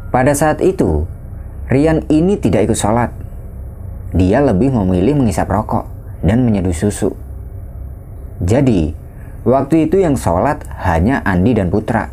Pada 0.09 0.33
saat 0.33 0.65
itu, 0.65 1.05
Rian 1.69 2.09
ini 2.09 2.41
tidak 2.41 2.73
ikut 2.73 2.79
sholat 2.81 3.13
dia 4.11 4.43
lebih 4.43 4.75
memilih 4.75 5.23
mengisap 5.23 5.47
rokok 5.47 5.87
dan 6.27 6.43
menyeduh 6.43 6.75
susu. 6.75 7.15
Jadi, 8.43 8.91
waktu 9.47 9.87
itu 9.87 10.03
yang 10.03 10.19
sholat 10.19 10.67
hanya 10.83 11.23
Andi 11.23 11.55
dan 11.55 11.71
Putra. 11.71 12.11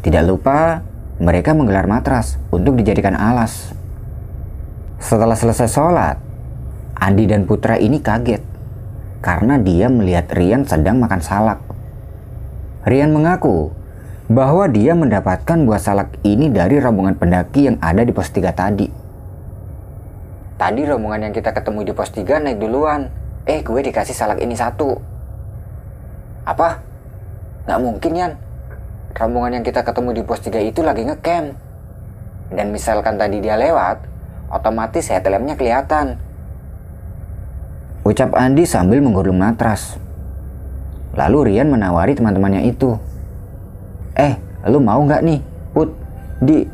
Tidak 0.00 0.24
lupa, 0.24 0.80
mereka 1.20 1.52
menggelar 1.52 1.84
matras 1.84 2.40
untuk 2.48 2.80
dijadikan 2.80 3.12
alas. 3.12 3.76
Setelah 4.96 5.36
selesai 5.36 5.68
sholat, 5.68 6.16
Andi 6.96 7.28
dan 7.28 7.44
Putra 7.44 7.76
ini 7.76 8.00
kaget 8.00 8.40
karena 9.20 9.60
dia 9.60 9.92
melihat 9.92 10.32
Rian 10.32 10.64
sedang 10.64 11.00
makan 11.00 11.20
salak. 11.20 11.60
Rian 12.88 13.12
mengaku 13.12 13.72
bahwa 14.32 14.64
dia 14.72 14.96
mendapatkan 14.96 15.58
buah 15.68 15.82
salak 15.82 16.16
ini 16.24 16.48
dari 16.48 16.80
rombongan 16.80 17.18
pendaki 17.20 17.68
yang 17.68 17.76
ada 17.84 18.00
di 18.00 18.12
pos 18.14 18.32
3 18.32 18.48
tadi. 18.56 18.88
Tadi 20.56 20.80
rombongan 20.84 21.28
yang 21.28 21.34
kita 21.36 21.52
ketemu 21.52 21.88
di 21.88 21.92
pos 21.92 22.14
3 22.14 22.40
naik 22.40 22.58
duluan. 22.62 23.12
Eh, 23.44 23.60
gue 23.60 23.80
dikasih 23.80 24.16
salak 24.16 24.40
ini 24.40 24.56
satu. 24.56 24.96
Apa? 26.46 26.80
Gak 27.68 27.80
mungkin, 27.80 28.12
Yan. 28.16 28.32
Rombongan 29.12 29.60
yang 29.60 29.64
kita 29.66 29.82
ketemu 29.82 30.10
di 30.16 30.22
pos 30.24 30.40
3 30.40 30.62
itu 30.62 30.80
lagi 30.80 31.04
ngecamp. 31.04 31.58
Dan 32.54 32.66
misalkan 32.72 33.18
tadi 33.18 33.42
dia 33.42 33.58
lewat, 33.58 34.00
otomatis 34.48 35.10
headlampnya 35.10 35.58
kelihatan. 35.58 36.29
Ucap 38.00 38.32
Andi 38.32 38.64
sambil 38.64 39.04
menggulung 39.04 39.36
matras. 39.36 40.00
Lalu 41.12 41.52
Rian 41.52 41.68
menawari 41.68 42.16
teman-temannya 42.16 42.64
itu. 42.64 42.96
Eh, 44.16 44.40
lu 44.68 44.80
mau 44.80 45.04
nggak 45.04 45.20
nih, 45.20 45.40
Put, 45.76 45.92
Di? 46.40 46.64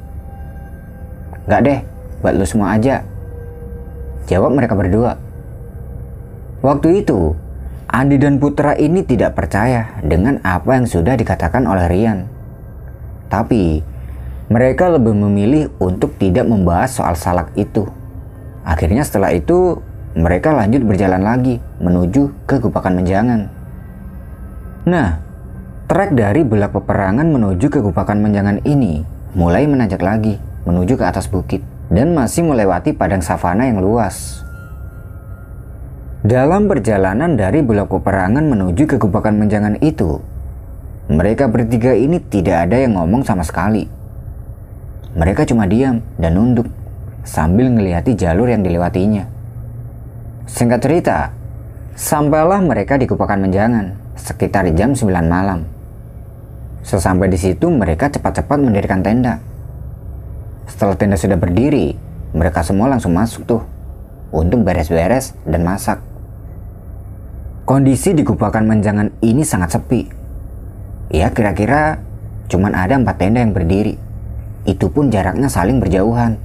Gak 1.47 1.63
deh, 1.67 1.79
buat 2.23 2.35
lu 2.35 2.47
semua 2.47 2.79
aja. 2.79 3.03
Jawab 4.27 4.55
mereka 4.55 4.75
berdua. 4.75 5.19
Waktu 6.63 7.03
itu, 7.03 7.35
Andi 7.87 8.19
dan 8.19 8.43
Putra 8.43 8.75
ini 8.75 9.07
tidak 9.07 9.39
percaya 9.39 9.99
dengan 10.03 10.43
apa 10.43 10.75
yang 10.75 10.87
sudah 10.91 11.15
dikatakan 11.15 11.67
oleh 11.67 11.87
Rian. 11.87 12.27
Tapi, 13.31 13.83
mereka 14.47 14.91
lebih 14.91 15.15
memilih 15.15 15.75
untuk 15.83 16.15
tidak 16.19 16.47
membahas 16.47 16.99
soal 16.99 17.15
salak 17.19 17.51
itu. 17.59 17.87
Akhirnya 18.67 19.07
setelah 19.07 19.31
itu, 19.31 19.79
mereka 20.17 20.57
lanjut 20.57 20.81
berjalan 20.89 21.21
lagi 21.21 21.61
menuju 21.77 22.49
ke 22.49 22.57
Gupakan 22.57 22.89
Menjangan. 22.89 23.53
Nah, 24.89 25.21
trek 25.93 26.17
dari 26.17 26.41
belak 26.41 26.73
peperangan 26.73 27.29
menuju 27.29 27.69
ke 27.69 27.85
Gupakan 27.85 28.17
Menjangan 28.17 28.65
ini 28.65 29.05
mulai 29.37 29.69
menanjak 29.69 30.01
lagi 30.01 30.41
menuju 30.65 30.97
ke 30.97 31.05
atas 31.05 31.29
bukit 31.29 31.61
dan 31.93 32.17
masih 32.17 32.49
melewati 32.49 32.97
padang 32.97 33.21
savana 33.21 33.69
yang 33.69 33.85
luas. 33.85 34.41
Dalam 36.27 36.67
perjalanan 36.67 37.39
dari 37.39 37.63
Bulak 37.63 37.87
Peperangan 37.87 38.43
menuju 38.43 38.89
ke 38.91 38.97
Gubakan 38.99 39.39
Menjangan 39.39 39.79
itu, 39.79 40.19
mereka 41.07 41.47
bertiga 41.47 41.95
ini 41.95 42.19
tidak 42.19 42.67
ada 42.67 42.83
yang 42.83 42.99
ngomong 42.99 43.23
sama 43.23 43.47
sekali. 43.47 43.87
Mereka 45.15 45.47
cuma 45.47 45.71
diam 45.71 46.03
dan 46.19 46.35
nunduk 46.35 46.67
sambil 47.23 47.71
ngelihati 47.71 48.19
jalur 48.19 48.51
yang 48.51 48.67
dilewatinya. 48.67 49.36
Singkat 50.47 50.81
cerita, 50.83 51.19
sampailah 51.99 52.63
mereka 52.63 52.99
di 52.99 53.05
Gubakan 53.05 53.47
Menjangan 53.47 53.87
sekitar 54.17 54.67
jam 54.73 54.95
9 54.95 55.11
malam. 55.27 55.67
Sesampai 56.87 57.27
di 57.27 57.39
situ 57.39 57.67
mereka 57.67 58.07
cepat-cepat 58.09 58.59
mendirikan 58.63 59.03
tenda 59.03 59.43
setelah 60.67 60.99
tenda 60.99 61.15
sudah 61.15 61.39
berdiri, 61.39 61.95
mereka 62.35 62.67
semua 62.67 62.91
langsung 62.91 63.15
masuk 63.15 63.47
tuh 63.47 63.63
untuk 64.35 64.67
beres-beres 64.67 65.33
dan 65.47 65.63
masak. 65.63 66.03
Kondisi 67.63 68.15
di 68.15 68.27
Gupakan 68.27 68.63
Menjangan 68.63 69.15
ini 69.23 69.47
sangat 69.47 69.79
sepi. 69.79 70.07
Ya 71.11 71.31
kira-kira 71.31 72.03
cuman 72.51 72.75
ada 72.75 72.99
empat 72.99 73.17
tenda 73.19 73.43
yang 73.43 73.55
berdiri. 73.55 73.95
Itu 74.67 74.91
pun 74.91 75.11
jaraknya 75.11 75.47
saling 75.47 75.79
berjauhan. 75.79 76.39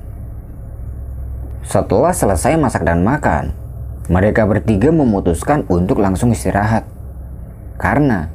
Setelah 1.66 2.14
selesai 2.14 2.58
masak 2.62 2.86
dan 2.86 3.02
makan, 3.02 3.54
mereka 4.12 4.44
bertiga 4.44 4.92
memutuskan 4.92 5.64
untuk 5.72 6.04
langsung 6.04 6.36
istirahat. 6.36 6.84
Karena 7.80 8.28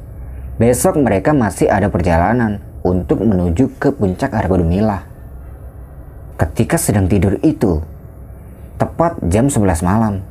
besok 0.57 0.97
mereka 0.97 1.37
masih 1.37 1.69
ada 1.69 1.93
perjalanan 1.93 2.57
untuk 2.81 3.21
menuju 3.21 3.77
ke 3.77 3.93
puncak 3.93 4.33
Argodumilah. 4.33 5.05
Ketika 6.41 6.81
sedang 6.81 7.05
tidur 7.05 7.37
itu, 7.45 7.85
tepat 8.81 9.21
jam 9.29 9.53
11 9.53 9.85
malam, 9.85 10.25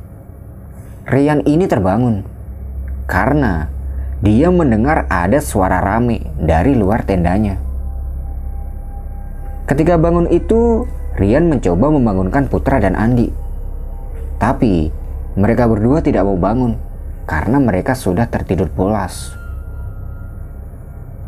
Rian 1.07 1.39
ini 1.47 1.63
terbangun 1.71 2.27
karena 3.07 3.71
dia 4.19 4.51
mendengar 4.51 5.07
ada 5.07 5.39
suara 5.39 5.79
rame 5.79 6.27
dari 6.35 6.75
luar 6.75 7.07
tendanya. 7.07 7.55
Ketika 9.63 9.95
bangun 9.95 10.27
itu, 10.27 10.83
Rian 11.15 11.47
mencoba 11.47 11.87
membangunkan 11.87 12.51
Putra 12.51 12.83
dan 12.83 12.99
Andi. 12.99 13.31
Tapi 14.37 15.06
mereka 15.37 15.69
berdua 15.69 16.01
tidak 16.01 16.25
mau 16.25 16.33
bangun 16.33 16.81
karena 17.29 17.61
mereka 17.61 17.93
sudah 17.93 18.25
tertidur 18.25 18.73
pulas. 18.73 19.37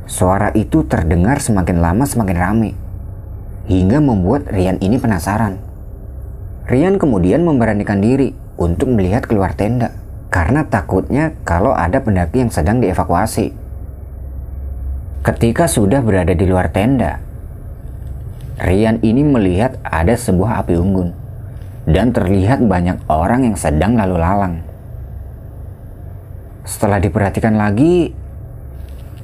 Suara 0.09 0.49
itu 0.57 0.81
terdengar 0.89 1.37
semakin 1.37 1.77
lama 1.77 2.09
semakin 2.09 2.37
ramai 2.41 2.73
hingga 3.69 4.01
membuat 4.01 4.49
Rian 4.49 4.81
ini 4.81 4.97
penasaran. 4.97 5.61
Rian 6.65 6.97
kemudian 6.97 7.45
memberanikan 7.45 8.01
diri 8.01 8.33
untuk 8.57 8.89
melihat 8.89 9.29
keluar 9.29 9.53
tenda. 9.53 9.93
karena 10.29 10.61
takutnya 10.61 11.33
kalau 11.41 11.73
ada 11.73 12.05
pendaki 12.05 12.45
yang 12.45 12.53
sedang 12.53 12.77
dievakuasi. 12.77 13.49
Ketika 15.25 15.65
sudah 15.65 16.05
berada 16.05 16.37
di 16.37 16.45
luar 16.45 16.69
tenda, 16.69 17.17
Rian 18.61 19.01
ini 19.01 19.25
melihat 19.25 19.81
ada 19.81 20.13
sebuah 20.13 20.61
api 20.61 20.77
unggun 20.77 21.18
dan 21.88 22.12
terlihat 22.12 22.65
banyak 22.65 23.00
orang 23.07 23.48
yang 23.48 23.55
sedang 23.55 23.95
lalu 23.95 24.17
lalang. 24.19 24.55
Setelah 26.67 27.00
diperhatikan 27.00 27.55
lagi, 27.55 28.12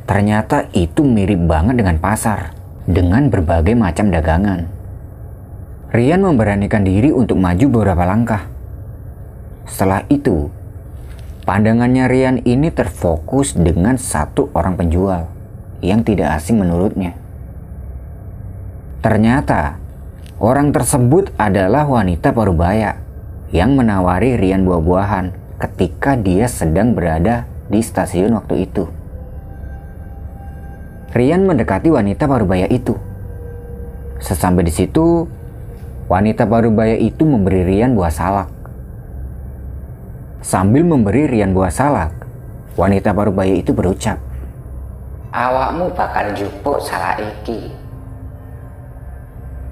ternyata 0.08 0.70
itu 0.72 1.04
mirip 1.04 1.44
banget 1.46 1.82
dengan 1.82 1.98
pasar 2.00 2.56
dengan 2.86 3.34
berbagai 3.34 3.74
macam 3.74 4.14
dagangan. 4.14 4.70
Rian 5.90 6.22
memberanikan 6.22 6.86
diri 6.86 7.10
untuk 7.10 7.42
maju 7.42 7.66
beberapa 7.70 8.04
langkah. 8.06 8.46
Setelah 9.66 10.06
itu, 10.10 10.54
pandangannya 11.50 12.06
Rian 12.06 12.38
ini 12.46 12.70
terfokus 12.70 13.58
dengan 13.58 13.98
satu 13.98 14.54
orang 14.54 14.78
penjual 14.78 15.26
yang 15.82 16.06
tidak 16.06 16.38
asing 16.38 16.62
menurutnya. 16.62 17.18
Ternyata, 19.02 19.78
orang 20.40 20.76
tersebut 20.76 21.32
adalah 21.40 21.88
wanita 21.88 22.36
parubaya 22.36 23.00
yang 23.56 23.80
menawari 23.80 24.36
Rian 24.36 24.68
buah-buahan 24.68 25.32
ketika 25.62 26.20
dia 26.20 26.52
sedang 26.52 26.92
berada 26.92 27.48
di 27.72 27.80
stasiun 27.80 28.36
waktu 28.36 28.68
itu. 28.68 28.84
Rian 31.16 31.48
mendekati 31.48 31.88
wanita 31.88 32.28
parubaya 32.28 32.68
itu. 32.68 33.00
Sesampai 34.20 34.68
di 34.68 34.74
situ, 34.76 35.24
wanita 36.12 36.44
parubaya 36.44 37.00
itu 37.00 37.24
memberi 37.24 37.64
Rian 37.64 37.96
buah 37.96 38.12
salak. 38.12 38.52
Sambil 40.44 40.84
memberi 40.84 41.32
Rian 41.32 41.56
buah 41.56 41.72
salak, 41.72 42.12
wanita 42.76 43.16
parubaya 43.16 43.56
itu 43.56 43.72
berucap, 43.72 44.20
awakmu 45.32 45.92
bakal 45.96 46.36
jupuk 46.36 46.84
salah 46.84 47.16
iki. 47.20 47.85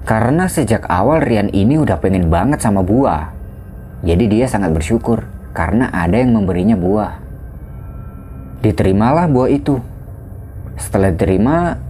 Karena 0.04 0.44
sejak 0.52 0.84
awal 0.92 1.24
Rian 1.24 1.48
ini 1.48 1.80
udah 1.80 1.96
pengen 1.96 2.28
banget 2.28 2.60
sama 2.60 2.84
buah. 2.84 3.32
Jadi 4.04 4.28
dia 4.28 4.44
sangat 4.44 4.76
bersyukur 4.76 5.24
karena 5.56 5.88
ada 5.88 6.20
yang 6.20 6.36
memberinya 6.36 6.76
buah. 6.76 7.24
Diterimalah 8.60 9.32
buah 9.32 9.48
itu. 9.48 9.80
Setelah 10.76 11.08
diterima, 11.08 11.80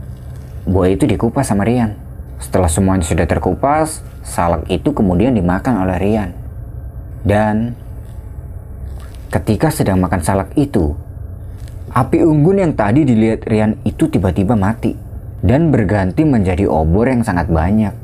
buah 0.63 0.95
itu 0.95 1.11
dikupas 1.11 1.51
sama 1.51 1.67
Rian. 1.67 1.99
Setelah 2.39 2.71
semuanya 2.71 3.03
sudah 3.03 3.27
terkupas, 3.27 3.99
salak 4.23 4.63
itu 4.71 4.95
kemudian 4.95 5.35
dimakan 5.35 5.83
oleh 5.83 5.99
Rian. 5.99 6.31
Dan 7.27 7.75
ketika 9.35 9.75
sedang 9.75 9.99
makan 9.99 10.23
salak 10.23 10.55
itu, 10.55 10.95
Api 11.95 12.27
unggun 12.27 12.59
yang 12.59 12.73
tadi 12.75 13.07
dilihat 13.07 13.47
Rian 13.47 13.79
itu 13.87 14.11
tiba-tiba 14.11 14.59
mati 14.59 14.99
dan 15.47 15.71
berganti 15.71 16.27
menjadi 16.27 16.67
obor 16.67 17.07
yang 17.07 17.23
sangat 17.23 17.47
banyak. 17.47 18.04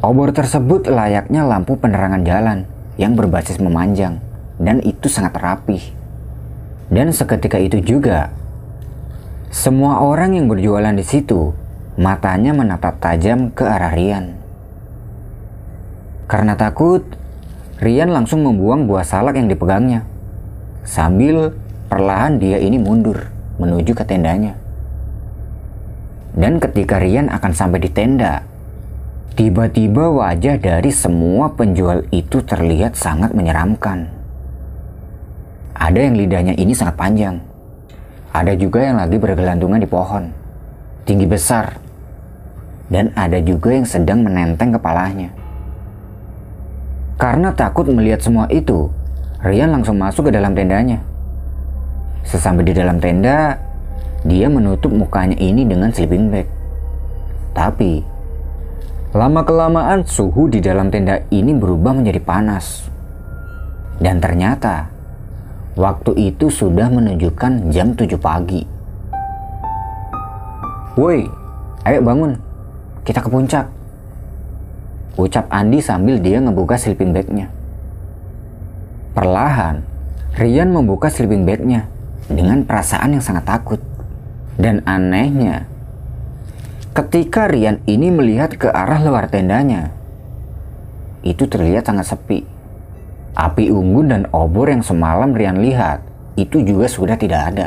Obor 0.00 0.32
tersebut 0.32 0.88
layaknya 0.88 1.44
lampu 1.44 1.76
penerangan 1.76 2.24
jalan 2.24 2.58
yang 2.96 3.16
berbasis 3.16 3.60
memanjang 3.60 4.20
dan 4.56 4.80
itu 4.80 5.12
sangat 5.12 5.36
rapih. 5.36 5.80
Dan 6.88 7.12
seketika 7.12 7.60
itu 7.60 7.78
juga, 7.84 8.34
semua 9.52 10.02
orang 10.02 10.34
yang 10.34 10.50
berjualan 10.50 10.96
di 10.96 11.04
situ 11.04 11.54
matanya 12.00 12.56
menatap 12.56 12.98
tajam 12.98 13.52
ke 13.52 13.62
arah 13.62 13.92
Rian. 13.92 14.34
Karena 16.26 16.56
takut, 16.56 17.04
Rian 17.78 18.10
langsung 18.10 18.42
membuang 18.42 18.88
buah 18.88 19.04
salak 19.04 19.38
yang 19.38 19.46
dipegangnya 19.46 20.02
sambil 20.82 21.54
Perlahan 21.90 22.38
dia 22.38 22.62
ini 22.62 22.78
mundur 22.78 23.26
menuju 23.58 23.98
ke 23.98 24.06
tendanya. 24.06 24.54
Dan 26.38 26.62
ketika 26.62 27.02
Rian 27.02 27.26
akan 27.26 27.50
sampai 27.50 27.82
di 27.82 27.90
tenda, 27.90 28.46
tiba-tiba 29.34 30.10
wajah 30.10 30.56
dari 30.58 30.90
semua 30.90 31.52
penjual 31.54 32.06
itu 32.10 32.42
terlihat 32.42 32.94
sangat 32.94 33.34
menyeramkan. 33.34 34.10
Ada 35.76 36.10
yang 36.10 36.14
lidahnya 36.18 36.54
ini 36.58 36.76
sangat 36.76 36.96
panjang. 36.98 37.40
Ada 38.30 38.54
juga 38.54 38.84
yang 38.84 39.02
lagi 39.02 39.18
bergelantungan 39.18 39.82
di 39.82 39.88
pohon, 39.90 40.30
tinggi 41.02 41.26
besar. 41.26 41.78
Dan 42.90 43.14
ada 43.14 43.38
juga 43.38 43.70
yang 43.74 43.86
sedang 43.86 44.26
menenteng 44.26 44.74
kepalanya. 44.74 45.30
Karena 47.20 47.54
takut 47.54 47.86
melihat 47.86 48.18
semua 48.18 48.50
itu, 48.50 48.90
Rian 49.40 49.72
langsung 49.72 49.96
masuk 49.96 50.28
ke 50.28 50.32
dalam 50.36 50.52
tendanya. 50.52 51.00
Sesampai 52.28 52.66
di 52.66 52.76
dalam 52.76 53.00
tenda, 53.00 53.56
dia 54.20 54.52
menutup 54.52 54.92
mukanya 54.92 55.36
ini 55.40 55.64
dengan 55.64 55.88
sleeping 55.88 56.28
bag. 56.28 56.48
Tapi, 57.56 58.04
lama-kelamaan 59.10 60.06
suhu 60.06 60.46
di 60.46 60.62
dalam 60.62 60.86
tenda 60.86 61.18
ini 61.34 61.50
berubah 61.50 61.98
menjadi 61.98 62.22
panas. 62.22 62.86
Dan 63.98 64.22
ternyata, 64.22 64.86
waktu 65.74 66.30
itu 66.30 66.46
sudah 66.46 66.86
menunjukkan 66.86 67.74
jam 67.74 67.92
7 67.98 68.14
pagi. 68.16 68.62
Woi, 70.94 71.26
ayo 71.84 72.00
bangun, 72.06 72.38
kita 73.02 73.18
ke 73.18 73.28
puncak. 73.28 73.66
Ucap 75.18 75.50
Andi 75.50 75.82
sambil 75.82 76.22
dia 76.22 76.38
ngebuka 76.38 76.78
sleeping 76.78 77.10
bagnya. 77.10 77.50
Perlahan, 79.10 79.82
Rian 80.38 80.70
membuka 80.70 81.10
sleeping 81.10 81.42
bagnya 81.42 81.90
dengan 82.30 82.62
perasaan 82.62 83.18
yang 83.18 83.24
sangat 83.24 83.42
takut. 83.42 83.82
Dan 84.54 84.86
anehnya, 84.86 85.66
ketika 86.90 87.46
Rian 87.46 87.78
ini 87.86 88.10
melihat 88.10 88.54
ke 88.58 88.66
arah 88.66 88.98
luar 89.02 89.30
tendanya, 89.30 89.94
itu 91.22 91.46
terlihat 91.46 91.86
sangat 91.86 92.10
sepi. 92.10 92.42
Api 93.30 93.70
unggun 93.70 94.10
dan 94.10 94.22
obor 94.34 94.66
yang 94.66 94.82
semalam 94.82 95.30
Rian 95.30 95.62
lihat 95.62 96.02
itu 96.34 96.64
juga 96.66 96.90
sudah 96.90 97.14
tidak 97.14 97.54
ada. 97.54 97.66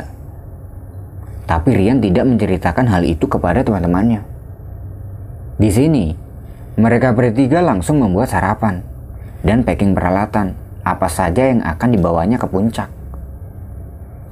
Tapi 1.44 1.70
Rian 1.72 2.00
tidak 2.00 2.24
menceritakan 2.28 2.86
hal 2.88 3.02
itu 3.04 3.24
kepada 3.28 3.64
teman-temannya. 3.64 4.24
Di 5.56 5.70
sini, 5.72 6.12
mereka 6.74 7.14
bertiga 7.14 7.62
langsung 7.62 8.02
membuat 8.02 8.32
sarapan 8.32 8.82
dan 9.44 9.62
packing 9.62 9.94
peralatan 9.94 10.56
apa 10.84 11.08
saja 11.08 11.48
yang 11.48 11.64
akan 11.64 11.88
dibawanya 11.94 12.36
ke 12.36 12.48
puncak. 12.48 12.88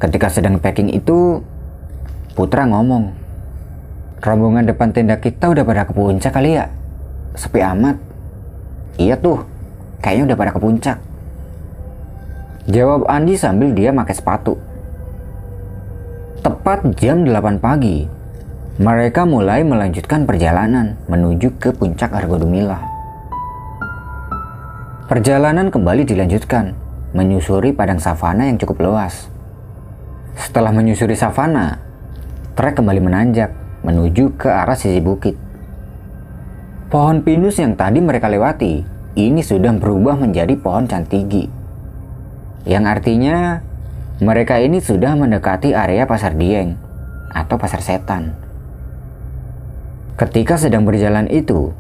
Ketika 0.03 0.29
sedang 0.29 0.59
packing 0.59 0.93
itu, 0.93 1.41
Putra 2.33 2.65
ngomong, 2.65 3.22
rombongan 4.23 4.71
depan 4.71 4.95
tenda 4.95 5.19
kita 5.19 5.51
udah 5.51 5.67
pada 5.67 5.83
ke 5.83 5.93
puncak 5.93 6.31
kali 6.31 6.55
ya? 6.55 6.71
Sepi 7.35 7.59
amat. 7.59 7.99
Iya 9.03 9.19
tuh, 9.19 9.43
kayaknya 9.99 10.33
udah 10.33 10.39
pada 10.39 10.51
ke 10.55 10.61
puncak. 10.63 10.97
Jawab 12.71 13.11
Andi 13.11 13.35
sambil 13.35 13.75
dia 13.75 13.91
pakai 13.91 14.15
sepatu. 14.15 14.55
Tepat 16.47 16.95
jam 16.95 17.27
8 17.27 17.59
pagi, 17.59 18.07
mereka 18.79 19.27
mulai 19.27 19.67
melanjutkan 19.67 20.23
perjalanan 20.23 20.95
menuju 21.11 21.59
ke 21.59 21.75
puncak 21.75 22.15
Argodumila. 22.15 22.79
Perjalanan 25.11 25.75
kembali 25.75 26.07
dilanjutkan, 26.07 26.79
menyusuri 27.11 27.75
padang 27.75 27.99
savana 27.99 28.47
yang 28.47 28.57
cukup 28.63 28.87
luas. 28.87 29.27
Setelah 30.39 30.71
menyusuri 30.71 31.19
savana, 31.19 31.83
trek 32.55 32.79
kembali 32.79 33.01
menanjak 33.03 33.62
menuju 33.83 34.39
ke 34.39 34.49
arah 34.51 34.79
sisi 34.79 35.03
bukit. 35.03 35.35
Pohon 36.91 37.23
pinus 37.23 37.59
yang 37.59 37.75
tadi 37.75 37.99
mereka 37.99 38.31
lewati 38.31 38.85
ini 39.19 39.41
sudah 39.45 39.75
berubah 39.77 40.17
menjadi 40.17 40.57
pohon 40.57 40.89
cantigi. 40.89 41.51
Yang 42.65 42.85
artinya 42.89 43.37
mereka 44.23 44.63
ini 44.63 44.79
sudah 44.79 45.19
mendekati 45.19 45.75
area 45.75 46.07
pasar 46.07 46.39
Dieng 46.39 46.79
atau 47.33 47.59
pasar 47.59 47.83
setan. 47.83 48.39
Ketika 50.15 50.55
sedang 50.55 50.87
berjalan 50.87 51.27
itu, 51.27 51.75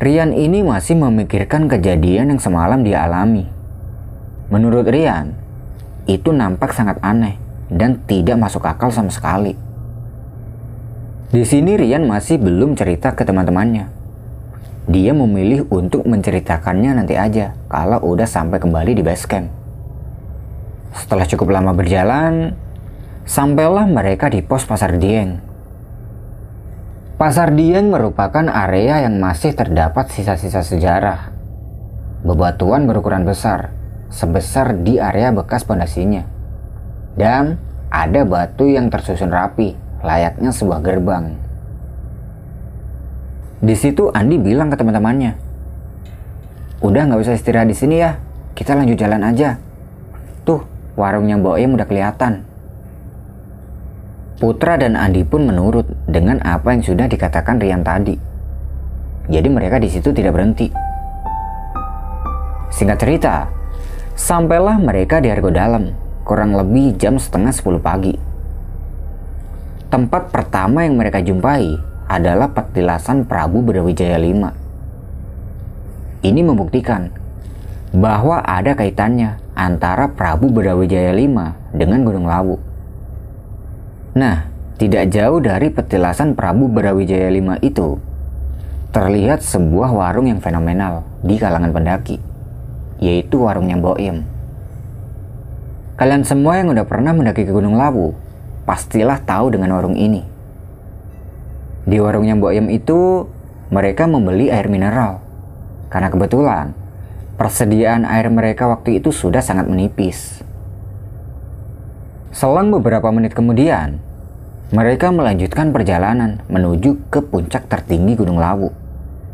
Rian 0.00 0.32
ini 0.32 0.64
masih 0.64 0.96
memikirkan 0.96 1.68
kejadian 1.68 2.32
yang 2.32 2.40
semalam 2.40 2.80
dia 2.80 3.04
alami. 3.04 3.44
Menurut 4.48 4.88
Rian, 4.88 5.36
itu 6.08 6.32
nampak 6.32 6.72
sangat 6.72 6.96
aneh 7.04 7.36
dan 7.68 8.00
tidak 8.08 8.40
masuk 8.40 8.64
akal 8.64 8.88
sama 8.90 9.12
sekali. 9.12 9.69
Di 11.30 11.46
sini 11.46 11.78
Rian 11.78 12.10
masih 12.10 12.42
belum 12.42 12.74
cerita 12.74 13.14
ke 13.14 13.22
teman-temannya. 13.22 13.86
Dia 14.90 15.14
memilih 15.14 15.62
untuk 15.70 16.02
menceritakannya 16.02 16.98
nanti 16.98 17.14
aja 17.14 17.54
kalau 17.70 18.02
udah 18.02 18.26
sampai 18.26 18.58
kembali 18.58 18.98
di 18.98 19.02
base 19.06 19.30
camp. 19.30 19.46
Setelah 20.90 21.30
cukup 21.30 21.54
lama 21.54 21.70
berjalan, 21.70 22.58
sampailah 23.30 23.86
mereka 23.86 24.26
di 24.26 24.42
pos 24.42 24.66
Pasar 24.66 24.98
Dieng. 24.98 25.38
Pasar 27.14 27.54
Dieng 27.54 27.94
merupakan 27.94 28.50
area 28.50 29.06
yang 29.06 29.22
masih 29.22 29.54
terdapat 29.54 30.10
sisa-sisa 30.10 30.66
sejarah. 30.66 31.30
Bebatuan 32.26 32.90
berukuran 32.90 33.22
besar 33.22 33.70
sebesar 34.10 34.82
di 34.82 34.98
area 34.98 35.30
bekas 35.30 35.62
pondasinya. 35.62 36.26
Dan 37.14 37.54
ada 37.86 38.26
batu 38.26 38.66
yang 38.66 38.90
tersusun 38.90 39.30
rapi, 39.30 39.78
layaknya 40.00 40.50
sebuah 40.52 40.80
gerbang. 40.84 41.36
Di 43.60 43.76
situ 43.76 44.08
Andi 44.12 44.40
bilang 44.40 44.72
ke 44.72 44.76
teman-temannya, 44.80 45.50
Udah 46.80 47.04
nggak 47.04 47.20
usah 47.20 47.36
istirahat 47.36 47.68
di 47.68 47.76
sini 47.76 48.00
ya, 48.00 48.16
kita 48.56 48.72
lanjut 48.72 48.96
jalan 48.96 49.20
aja. 49.20 49.60
Tuh, 50.48 50.64
warungnya 50.96 51.36
Mbok 51.36 51.60
Em 51.60 51.76
udah 51.76 51.84
kelihatan. 51.84 52.40
Putra 54.40 54.80
dan 54.80 54.96
Andi 54.96 55.20
pun 55.28 55.44
menurut 55.44 55.84
dengan 56.08 56.40
apa 56.40 56.72
yang 56.72 56.80
sudah 56.80 57.04
dikatakan 57.04 57.60
Rian 57.60 57.84
tadi. 57.84 58.16
Jadi 59.28 59.48
mereka 59.52 59.76
di 59.76 59.92
situ 59.92 60.08
tidak 60.16 60.32
berhenti. 60.32 60.72
Singkat 62.72 62.96
cerita, 62.96 63.52
sampailah 64.16 64.80
mereka 64.80 65.20
di 65.20 65.28
Argo 65.28 65.52
Dalam, 65.52 65.92
kurang 66.24 66.56
lebih 66.56 66.96
jam 66.96 67.20
setengah 67.20 67.52
10 67.52 67.76
pagi. 67.76 68.29
Tempat 69.90 70.30
pertama 70.30 70.86
yang 70.86 70.94
mereka 70.94 71.18
jumpai 71.18 71.74
adalah 72.06 72.54
petilasan 72.54 73.26
Prabu 73.26 73.58
Brawijaya 73.58 74.22
V. 74.22 74.46
Ini 76.22 76.46
membuktikan 76.46 77.10
bahwa 77.90 78.38
ada 78.46 78.78
kaitannya 78.78 79.42
antara 79.58 80.06
Prabu 80.14 80.46
Brawijaya 80.54 81.10
V 81.10 81.34
dengan 81.74 82.06
Gunung 82.06 82.30
Lawu. 82.30 82.62
Nah, 84.14 84.46
tidak 84.78 85.10
jauh 85.10 85.42
dari 85.42 85.74
petilasan 85.74 86.38
Prabu 86.38 86.70
Brawijaya 86.70 87.26
V 87.34 87.58
itu, 87.58 87.98
terlihat 88.94 89.42
sebuah 89.42 89.90
warung 89.90 90.30
yang 90.30 90.38
fenomenal 90.38 91.02
di 91.26 91.34
kalangan 91.34 91.74
pendaki, 91.74 92.22
yaitu 93.02 93.42
warungnya 93.42 93.74
Boim. 93.74 94.22
Kalian 95.98 96.22
semua 96.22 96.62
yang 96.62 96.70
udah 96.70 96.86
pernah 96.86 97.10
mendaki 97.10 97.42
ke 97.42 97.50
Gunung 97.50 97.74
Lawu, 97.74 98.29
pastilah 98.70 99.18
tahu 99.26 99.50
dengan 99.50 99.74
warung 99.74 99.98
ini. 99.98 100.22
Di 101.82 101.98
warungnya 101.98 102.38
Boim 102.38 102.70
itu, 102.70 103.26
mereka 103.74 104.06
membeli 104.06 104.46
air 104.46 104.70
mineral. 104.70 105.18
Karena 105.90 106.06
kebetulan, 106.06 106.70
persediaan 107.34 108.06
air 108.06 108.30
mereka 108.30 108.70
waktu 108.70 109.02
itu 109.02 109.10
sudah 109.10 109.42
sangat 109.42 109.66
menipis. 109.66 110.38
Selang 112.30 112.70
beberapa 112.70 113.10
menit 113.10 113.34
kemudian, 113.34 113.98
mereka 114.70 115.10
melanjutkan 115.10 115.74
perjalanan 115.74 116.38
menuju 116.46 117.10
ke 117.10 117.26
puncak 117.26 117.66
tertinggi 117.66 118.14
Gunung 118.14 118.38
Lawu, 118.38 118.70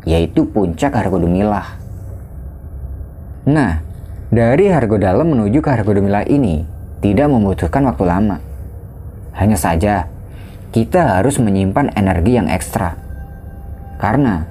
yaitu 0.01 0.49
puncak 0.49 0.97
Hargodumilah. 0.97 1.77
Nah, 3.45 3.85
dari 4.33 4.73
Hargodalam 4.73 5.29
menuju 5.29 5.61
ke 5.61 5.69
Hargodumilah 5.69 6.25
ini 6.25 6.65
tidak 7.05 7.29
membutuhkan 7.29 7.85
waktu 7.85 8.01
lama. 8.01 8.56
Hanya 9.37 9.55
saja, 9.55 10.09
kita 10.73 11.21
harus 11.21 11.37
menyimpan 11.37 11.93
energi 11.93 12.35
yang 12.35 12.49
ekstra. 12.49 12.97
Karena 14.01 14.45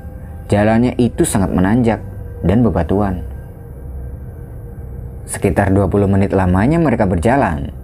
jalannya 0.46 0.94
itu 0.96 1.26
sangat 1.26 1.50
menanjak 1.50 2.00
dan 2.46 2.62
bebatuan. 2.62 3.26
Sekitar 5.26 5.74
20 5.74 6.06
menit 6.06 6.30
lamanya 6.30 6.78
mereka 6.78 7.02
berjalan, 7.04 7.74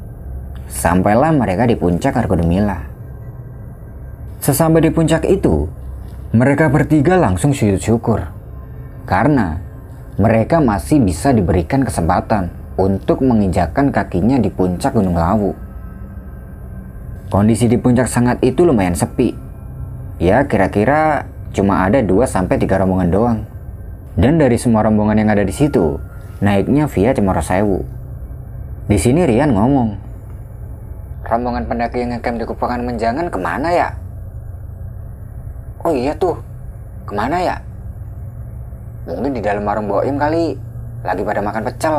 Sampailah 0.72 1.36
mereka 1.36 1.68
di 1.68 1.76
puncak 1.76 2.16
Argodumila. 2.16 2.80
Sesampai 4.40 4.80
di 4.80 4.90
puncak 4.90 5.28
itu, 5.28 5.68
mereka 6.32 6.72
bertiga 6.72 7.20
langsung 7.20 7.52
sujud 7.52 7.76
syukur. 7.76 8.24
Karena 9.04 9.60
mereka 10.16 10.64
masih 10.64 11.04
bisa 11.04 11.34
diberikan 11.36 11.84
kesempatan 11.84 12.48
untuk 12.80 13.20
menginjakkan 13.20 13.92
kakinya 13.92 14.40
di 14.40 14.48
puncak 14.48 14.96
Gunung 14.96 15.18
Lawu. 15.18 15.52
Kondisi 17.32 17.64
di 17.64 17.80
puncak 17.80 18.12
sangat 18.12 18.44
itu 18.44 18.60
lumayan 18.68 18.92
sepi. 18.92 19.32
Ya 20.20 20.44
kira-kira 20.44 21.24
cuma 21.56 21.80
ada 21.80 22.04
2-3 22.04 22.60
rombongan 22.68 23.08
doang. 23.08 23.38
Dan 24.20 24.36
dari 24.36 24.60
semua 24.60 24.84
rombongan 24.84 25.16
yang 25.16 25.32
ada 25.32 25.40
di 25.40 25.48
situ, 25.48 25.96
naiknya 26.44 26.84
via 26.92 27.16
Cemoro 27.16 27.40
Sewu. 27.40 27.88
Di 28.84 29.00
sini 29.00 29.24
Rian 29.24 29.56
ngomong, 29.56 29.96
rombongan 31.24 31.64
pendaki 31.64 32.04
yang 32.04 32.12
ngecamp 32.12 32.36
di 32.36 32.44
Kupangan 32.44 32.84
Menjangan 32.84 33.32
ke 33.32 33.38
mana 33.40 33.68
ya? 33.72 33.88
Oh 35.88 35.96
iya 35.96 36.12
tuh, 36.12 36.36
ke 37.08 37.16
mana 37.16 37.40
ya? 37.40 37.56
Mungkin 39.08 39.32
di 39.32 39.40
dalam 39.40 39.64
warung 39.64 39.88
Boim 39.88 40.20
kali, 40.20 40.60
lagi 41.00 41.24
pada 41.24 41.40
makan 41.40 41.64
pecel. 41.64 41.96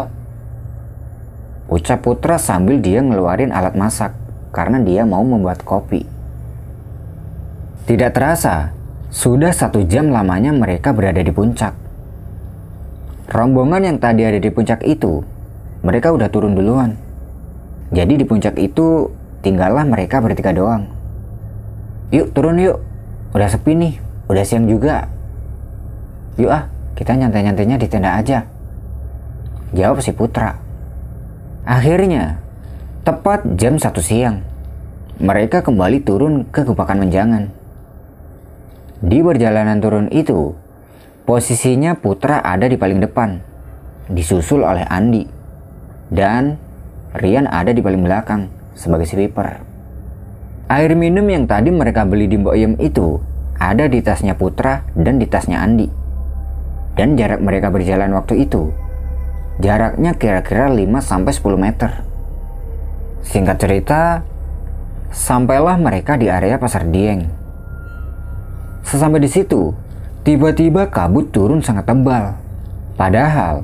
Ucap 1.73 2.05
Putra 2.05 2.37
sambil 2.37 2.77
dia 2.77 3.01
ngeluarin 3.01 3.49
alat 3.49 3.73
masak, 3.73 4.13
karena 4.53 4.79
dia 4.85 5.03
mau 5.03 5.25
membuat 5.25 5.65
kopi. 5.65 6.05
Tidak 7.89 8.13
terasa, 8.13 8.71
sudah 9.09 9.51
satu 9.51 9.83
jam 9.83 10.13
lamanya 10.13 10.53
mereka 10.53 10.93
berada 10.93 11.19
di 11.19 11.33
puncak. 11.33 11.75
Rombongan 13.27 13.83
yang 13.83 13.97
tadi 13.97 14.23
ada 14.23 14.37
di 14.37 14.47
puncak 14.53 14.85
itu, 14.85 15.25
mereka 15.81 16.13
udah 16.13 16.29
turun 16.29 16.53
duluan. 16.53 16.95
Jadi 17.91 18.21
di 18.21 18.25
puncak 18.29 18.55
itu 18.61 19.09
tinggallah 19.41 19.83
mereka 19.83 20.21
bertiga 20.21 20.53
doang. 20.53 20.87
Yuk 22.13 22.29
turun 22.31 22.61
yuk, 22.61 22.77
Udah 23.33 23.49
sepi 23.49 23.73
nih, 23.73 23.97
udah 24.29 24.45
siang 24.45 24.69
juga. 24.69 25.09
Yuk 26.37 26.53
ah, 26.53 26.69
kita 26.93 27.17
nyantai-nyantainya 27.17 27.81
di 27.81 27.87
tenda 27.89 28.13
aja. 28.13 28.45
Jawab 29.73 30.05
si 30.05 30.13
Putra. 30.13 30.53
Akhirnya, 31.65 32.37
tepat 33.03 33.43
jam 33.59 33.75
satu 33.75 33.99
siang, 33.99 34.47
mereka 35.19 35.59
kembali 35.59 36.07
turun 36.07 36.47
ke 36.47 36.63
Gupakan 36.63 36.95
Menjangan. 36.95 37.51
Di 39.03 39.19
perjalanan 39.19 39.83
turun 39.83 40.07
itu, 40.07 40.55
posisinya 41.27 41.99
Putra 41.99 42.39
ada 42.39 42.63
di 42.63 42.79
paling 42.79 43.03
depan, 43.03 43.43
disusul 44.07 44.63
oleh 44.63 44.87
Andi, 44.87 45.27
dan 46.15 46.55
Rian 47.11 47.43
ada 47.51 47.75
di 47.75 47.83
paling 47.83 48.07
belakang 48.07 48.47
sebagai 48.71 49.03
sweeper. 49.03 49.59
Air 50.71 50.95
minum 50.95 51.27
yang 51.27 51.43
tadi 51.43 51.75
mereka 51.75 52.07
beli 52.07 52.31
di 52.31 52.39
Mbok 52.39 52.55
Yem 52.55 52.79
itu 52.79 53.19
ada 53.59 53.91
di 53.91 53.99
tasnya 53.99 54.39
Putra 54.39 54.87
dan 54.95 55.19
di 55.19 55.27
tasnya 55.27 55.59
Andi. 55.59 55.91
Dan 56.95 57.19
jarak 57.19 57.43
mereka 57.43 57.67
berjalan 57.67 58.15
waktu 58.15 58.47
itu 58.47 58.71
jaraknya 59.59 60.15
kira-kira 60.15 60.71
5-10 60.71 61.59
meter. 61.59 62.12
Singkat 63.23 63.57
cerita, 63.59 64.21
sampailah 65.09 65.79
mereka 65.79 66.19
di 66.19 66.27
area 66.27 66.59
Pasar 66.59 66.87
Dieng. 66.87 67.27
Sesampai 68.83 69.23
di 69.23 69.31
situ, 69.31 69.71
tiba-tiba 70.27 70.91
kabut 70.91 71.31
turun 71.31 71.63
sangat 71.63 71.87
tebal. 71.87 72.35
Padahal, 72.99 73.63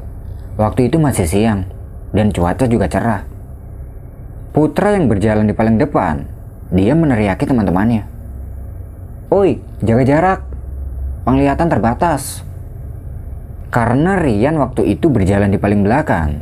waktu 0.55 0.87
itu 0.87 0.97
masih 0.97 1.27
siang 1.27 1.67
dan 2.15 2.31
cuaca 2.31 2.65
juga 2.65 2.87
cerah. 2.87 3.27
Putra 4.49 4.97
yang 4.97 5.05
berjalan 5.05 5.45
di 5.45 5.53
paling 5.53 5.77
depan 5.77 6.25
dia 6.69 6.93
meneriaki 6.93 7.45
teman-temannya. 7.49 8.05
Oi, 9.29 9.61
jaga 9.85 10.03
jarak. 10.05 10.39
Penglihatan 11.21 11.69
terbatas. 11.69 12.41
Karena 13.69 14.17
Rian 14.17 14.57
waktu 14.57 14.97
itu 14.97 15.13
berjalan 15.13 15.53
di 15.53 15.61
paling 15.61 15.85
belakang. 15.85 16.41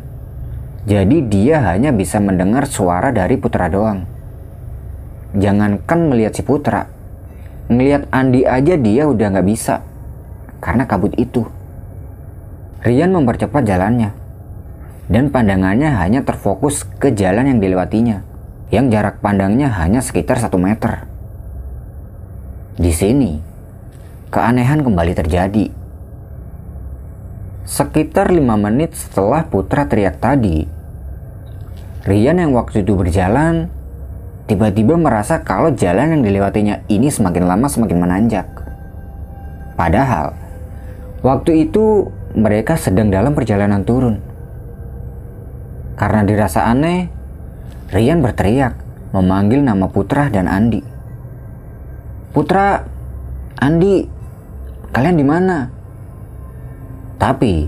Jadi 0.87 1.27
dia 1.27 1.59
hanya 1.67 1.91
bisa 1.91 2.23
mendengar 2.23 2.63
suara 2.63 3.11
dari 3.11 3.35
Putra 3.35 3.67
doang. 3.67 4.07
Jangankan 5.35 6.07
melihat 6.07 6.39
si 6.39 6.47
Putra. 6.47 6.87
Ngelihat 7.67 8.07
Andi 8.07 8.47
aja 8.47 8.79
dia 8.79 9.03
udah 9.03 9.27
nggak 9.35 9.47
bisa. 9.51 9.83
Karena 10.63 10.87
kabut 10.87 11.11
itu. 11.19 11.43
Rian 12.87 13.11
mempercepat 13.11 13.67
jalannya. 13.67 14.15
Dan 15.11 15.27
pandangannya 15.27 15.91
hanya 15.91 16.23
terfokus 16.23 16.87
ke 16.97 17.11
jalan 17.11 17.51
yang 17.51 17.59
dilewatinya 17.59 18.23
yang 18.67 18.91
jarak 18.91 19.23
pandangnya 19.23 19.71
hanya 19.71 20.03
sekitar 20.03 20.43
satu 20.43 20.59
meter. 20.59 21.07
Di 22.75 22.91
sini, 22.91 23.39
keanehan 24.27 24.83
kembali 24.83 25.13
terjadi. 25.15 25.71
Sekitar 27.67 28.31
lima 28.31 28.59
menit 28.59 28.95
setelah 28.95 29.47
Putra 29.47 29.87
teriak 29.87 30.19
tadi, 30.19 30.67
Rian 32.07 32.39
yang 32.39 32.55
waktu 32.55 32.87
itu 32.87 32.95
berjalan 32.95 33.67
tiba-tiba 34.47 34.95
merasa 34.95 35.43
kalau 35.43 35.75
jalan 35.75 36.15
yang 36.15 36.23
dilewatinya 36.23 36.87
ini 36.87 37.11
semakin 37.11 37.43
lama 37.43 37.67
semakin 37.67 37.99
menanjak. 37.99 38.47
Padahal, 39.75 40.31
waktu 41.19 41.67
itu 41.67 42.07
mereka 42.31 42.79
sedang 42.79 43.11
dalam 43.11 43.35
perjalanan 43.35 43.83
turun. 43.83 44.23
Karena 45.99 46.23
dirasa 46.23 46.63
aneh, 46.63 47.11
Rian 47.91 48.23
berteriak, 48.23 48.79
memanggil 49.11 49.59
nama 49.59 49.91
Putra 49.91 50.31
dan 50.31 50.47
Andi. 50.47 50.79
Putra, 52.31 52.87
Andi, 53.59 54.07
kalian 54.95 55.17
di 55.19 55.25
mana? 55.27 55.67
Tapi 57.19 57.67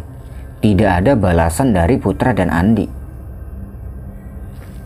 tidak 0.64 1.04
ada 1.04 1.12
balasan 1.20 1.76
dari 1.76 2.00
Putra 2.00 2.32
dan 2.32 2.48
Andi. 2.48 2.99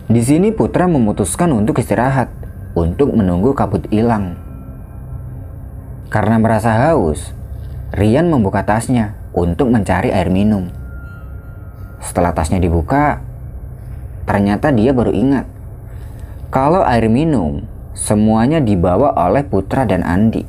Di 0.04 0.20
sini 0.20 0.52
Putra 0.52 0.84
memutuskan 0.84 1.48
untuk 1.56 1.80
istirahat, 1.80 2.28
untuk 2.76 3.16
menunggu 3.16 3.56
kabut 3.56 3.88
hilang. 3.88 4.36
Karena 6.12 6.36
merasa 6.36 6.76
haus, 6.76 7.32
Rian 7.88 8.28
membuka 8.28 8.68
tasnya 8.68 9.16
untuk 9.32 9.72
mencari 9.72 10.12
air 10.12 10.28
minum. 10.28 10.68
Setelah 12.04 12.36
tasnya 12.36 12.60
dibuka, 12.60 13.24
ternyata 14.28 14.68
dia 14.76 14.92
baru 14.92 15.16
ingat 15.16 15.48
kalau 16.52 16.84
air 16.84 17.08
minum 17.08 17.64
semuanya 17.96 18.60
dibawa 18.60 19.16
oleh 19.16 19.40
Putra 19.40 19.88
dan 19.88 20.04
Andi. 20.04 20.44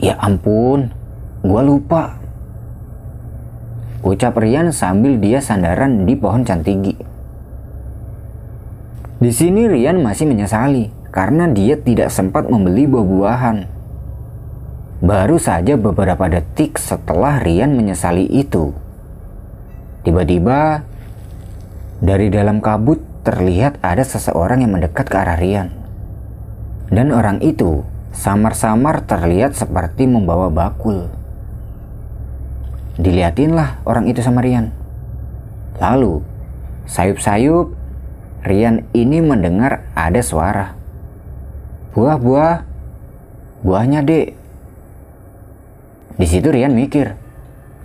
Ya 0.00 0.16
ampun, 0.16 0.88
gua 1.44 1.60
lupa. 1.60 2.16
Ucap 4.00 4.40
Rian 4.40 4.72
sambil 4.72 5.20
dia 5.20 5.44
sandaran 5.44 6.08
di 6.08 6.16
pohon 6.16 6.40
cantigi. 6.40 6.89
Di 9.20 9.36
sini 9.36 9.68
Rian 9.68 10.00
masih 10.00 10.24
menyesali 10.24 10.88
karena 11.12 11.44
dia 11.44 11.76
tidak 11.76 12.08
sempat 12.08 12.48
membeli 12.48 12.88
buah-buahan. 12.88 13.68
Baru 15.04 15.36
saja 15.36 15.76
beberapa 15.76 16.24
detik 16.24 16.80
setelah 16.80 17.36
Rian 17.36 17.76
menyesali 17.76 18.24
itu. 18.24 18.72
Tiba-tiba 20.08 20.88
dari 22.00 22.32
dalam 22.32 22.64
kabut 22.64 23.04
terlihat 23.20 23.76
ada 23.84 24.00
seseorang 24.00 24.64
yang 24.64 24.72
mendekat 24.80 25.04
ke 25.04 25.16
arah 25.20 25.36
Rian. 25.36 25.68
Dan 26.88 27.12
orang 27.12 27.44
itu 27.44 27.84
samar-samar 28.16 29.04
terlihat 29.04 29.52
seperti 29.52 30.08
membawa 30.08 30.48
bakul. 30.48 31.12
Diliatinlah 32.96 33.84
orang 33.84 34.08
itu 34.08 34.24
sama 34.24 34.40
Rian. 34.40 34.72
Lalu, 35.76 36.24
sayup-sayup, 36.88 37.79
Rian 38.40 38.88
ini 38.96 39.20
mendengar 39.20 39.84
ada 39.92 40.20
suara. 40.24 40.72
Buah-buah, 41.92 42.64
buahnya 43.60 44.00
dek. 44.00 44.32
Di 46.16 46.26
situ 46.28 46.48
Rian 46.48 46.72
mikir, 46.72 47.16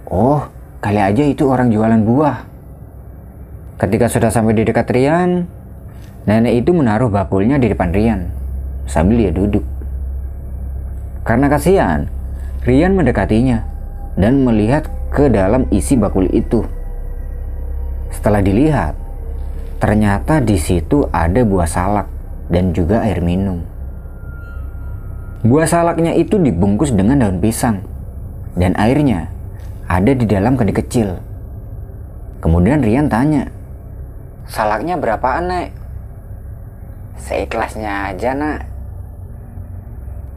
oh 0.08 0.48
kali 0.80 1.00
aja 1.04 1.24
itu 1.28 1.48
orang 1.48 1.76
jualan 1.76 2.02
buah. 2.08 2.48
Ketika 3.76 4.08
sudah 4.08 4.32
sampai 4.32 4.56
di 4.56 4.64
dekat 4.64 4.88
Rian, 4.88 5.44
nenek 6.24 6.64
itu 6.64 6.72
menaruh 6.72 7.12
bakulnya 7.12 7.60
di 7.60 7.68
depan 7.72 7.92
Rian 7.92 8.32
sambil 8.88 9.28
dia 9.28 9.32
duduk. 9.36 9.66
Karena 11.28 11.52
kasihan, 11.52 12.08
Rian 12.64 12.96
mendekatinya 12.96 13.68
dan 14.16 14.48
melihat 14.48 14.88
ke 15.12 15.28
dalam 15.28 15.68
isi 15.70 16.00
bakul 16.00 16.32
itu. 16.32 16.64
Setelah 18.16 18.40
dilihat, 18.40 19.05
ternyata 19.86 20.42
di 20.42 20.58
situ 20.58 21.06
ada 21.14 21.46
buah 21.46 21.70
salak 21.70 22.10
dan 22.50 22.74
juga 22.74 23.06
air 23.06 23.22
minum. 23.22 23.62
Buah 25.46 25.70
salaknya 25.70 26.18
itu 26.18 26.42
dibungkus 26.42 26.90
dengan 26.90 27.22
daun 27.22 27.38
pisang 27.38 27.86
dan 28.58 28.74
airnya 28.82 29.30
ada 29.86 30.10
di 30.10 30.26
dalam 30.26 30.58
kendi 30.58 30.74
kecil. 30.74 31.22
Kemudian 32.42 32.82
Rian 32.82 33.14
tanya, 33.14 33.46
Salaknya 34.46 34.98
berapaan, 34.98 35.50
Nek? 35.50 35.70
Seikhlasnya 37.22 38.14
aja, 38.14 38.34
Nak. 38.38 38.60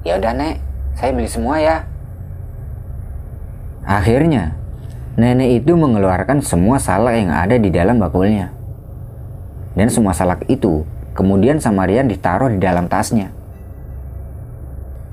Ya 0.05 0.17
udah, 0.17 0.33
Nek. 0.33 0.57
Saya 0.97 1.13
beli 1.13 1.29
semua 1.29 1.57
ya. 1.61 1.85
Akhirnya, 3.85 4.57
nenek 5.17 5.65
itu 5.65 5.73
mengeluarkan 5.73 6.45
semua 6.45 6.77
salak 6.77 7.17
yang 7.17 7.33
ada 7.33 7.57
di 7.57 7.73
dalam 7.73 7.97
bakulnya. 7.97 8.58
Dan 9.79 9.95
semua 9.95 10.11
salak 10.11 10.43
itu 10.51 10.83
kemudian 11.15 11.63
sama 11.63 11.87
Rian 11.87 12.11
ditaruh 12.11 12.51
di 12.51 12.59
dalam 12.59 12.91
tasnya. 12.91 13.31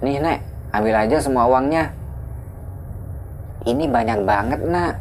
Nih, 0.02 0.18
Nek. 0.18 0.42
Ambil 0.74 0.98
aja 0.98 1.22
semua 1.22 1.46
uangnya. 1.46 1.94
Ini 3.70 3.86
banyak 3.86 4.26
banget, 4.26 4.60
Nak. 4.66 4.94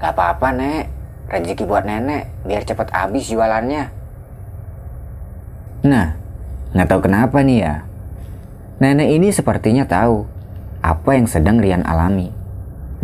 Gak 0.00 0.16
apa-apa, 0.16 0.48
Nek. 0.56 0.84
Rezeki 1.28 1.68
buat 1.68 1.84
nenek, 1.84 2.24
biar 2.48 2.64
cepat 2.64 2.88
habis 2.88 3.28
jualannya. 3.28 3.92
Nah, 5.84 6.16
nggak 6.72 6.88
tahu 6.88 7.04
kenapa 7.04 7.44
nih 7.44 7.68
ya. 7.68 7.74
Nenek 8.80 9.08
ini 9.12 9.28
sepertinya 9.28 9.84
tahu 9.84 10.24
apa 10.80 11.20
yang 11.20 11.28
sedang 11.28 11.60
Rian 11.60 11.84
alami. 11.84 12.32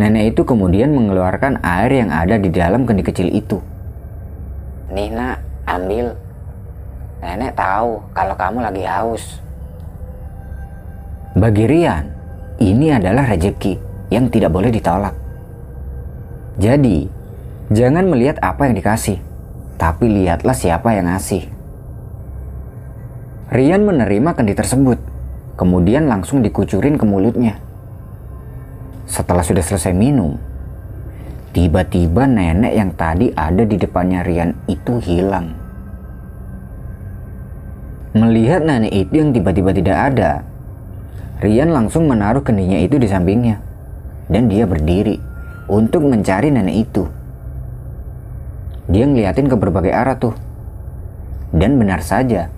Nenek 0.00 0.32
itu 0.32 0.48
kemudian 0.48 0.96
mengeluarkan 0.96 1.60
air 1.60 1.92
yang 1.92 2.10
ada 2.16 2.40
di 2.40 2.48
dalam 2.48 2.88
kendi 2.88 3.04
kecil 3.04 3.28
itu. 3.28 3.60
Nih 4.92 5.08
nak, 5.12 5.40
ambil. 5.64 6.12
Nenek 7.24 7.56
tahu 7.56 8.04
kalau 8.12 8.34
kamu 8.36 8.58
lagi 8.60 8.84
haus. 8.84 9.24
Bagi 11.34 11.64
Rian, 11.64 12.04
ini 12.60 12.92
adalah 12.92 13.26
rezeki 13.26 13.80
yang 14.12 14.28
tidak 14.28 14.52
boleh 14.52 14.70
ditolak. 14.70 15.16
Jadi, 16.60 17.10
jangan 17.74 18.06
melihat 18.06 18.38
apa 18.44 18.70
yang 18.70 18.78
dikasih, 18.78 19.18
tapi 19.80 20.06
lihatlah 20.06 20.54
siapa 20.54 20.94
yang 20.94 21.10
ngasih. 21.10 21.50
Rian 23.50 23.82
menerima 23.82 24.30
kendi 24.36 24.54
tersebut 24.54 24.98
kemudian 25.54 26.10
langsung 26.10 26.42
dikucurin 26.42 26.98
ke 26.98 27.06
mulutnya. 27.06 27.58
Setelah 29.06 29.42
sudah 29.46 29.62
selesai 29.62 29.94
minum, 29.94 30.38
tiba-tiba 31.54 32.26
nenek 32.26 32.74
yang 32.74 32.90
tadi 32.98 33.30
ada 33.30 33.62
di 33.62 33.78
depannya 33.78 34.26
Rian 34.26 34.58
itu 34.66 34.98
hilang. 34.98 35.54
Melihat 38.10 38.66
nenek 38.66 38.90
itu 38.90 39.22
yang 39.22 39.30
tiba-tiba 39.30 39.70
tidak 39.70 39.98
ada, 40.12 40.42
Rian 41.38 41.70
langsung 41.70 42.10
menaruh 42.10 42.42
kendinya 42.42 42.82
itu 42.82 42.98
di 42.98 43.06
sampingnya, 43.06 43.62
dan 44.26 44.50
dia 44.50 44.66
berdiri 44.66 45.22
untuk 45.70 46.02
mencari 46.10 46.50
nenek 46.50 46.90
itu. 46.90 47.06
Dia 48.90 49.06
ngeliatin 49.06 49.46
ke 49.46 49.54
berbagai 49.54 49.94
arah 49.94 50.18
tuh, 50.18 50.34
dan 51.54 51.78
benar 51.78 52.02
saja, 52.02 52.50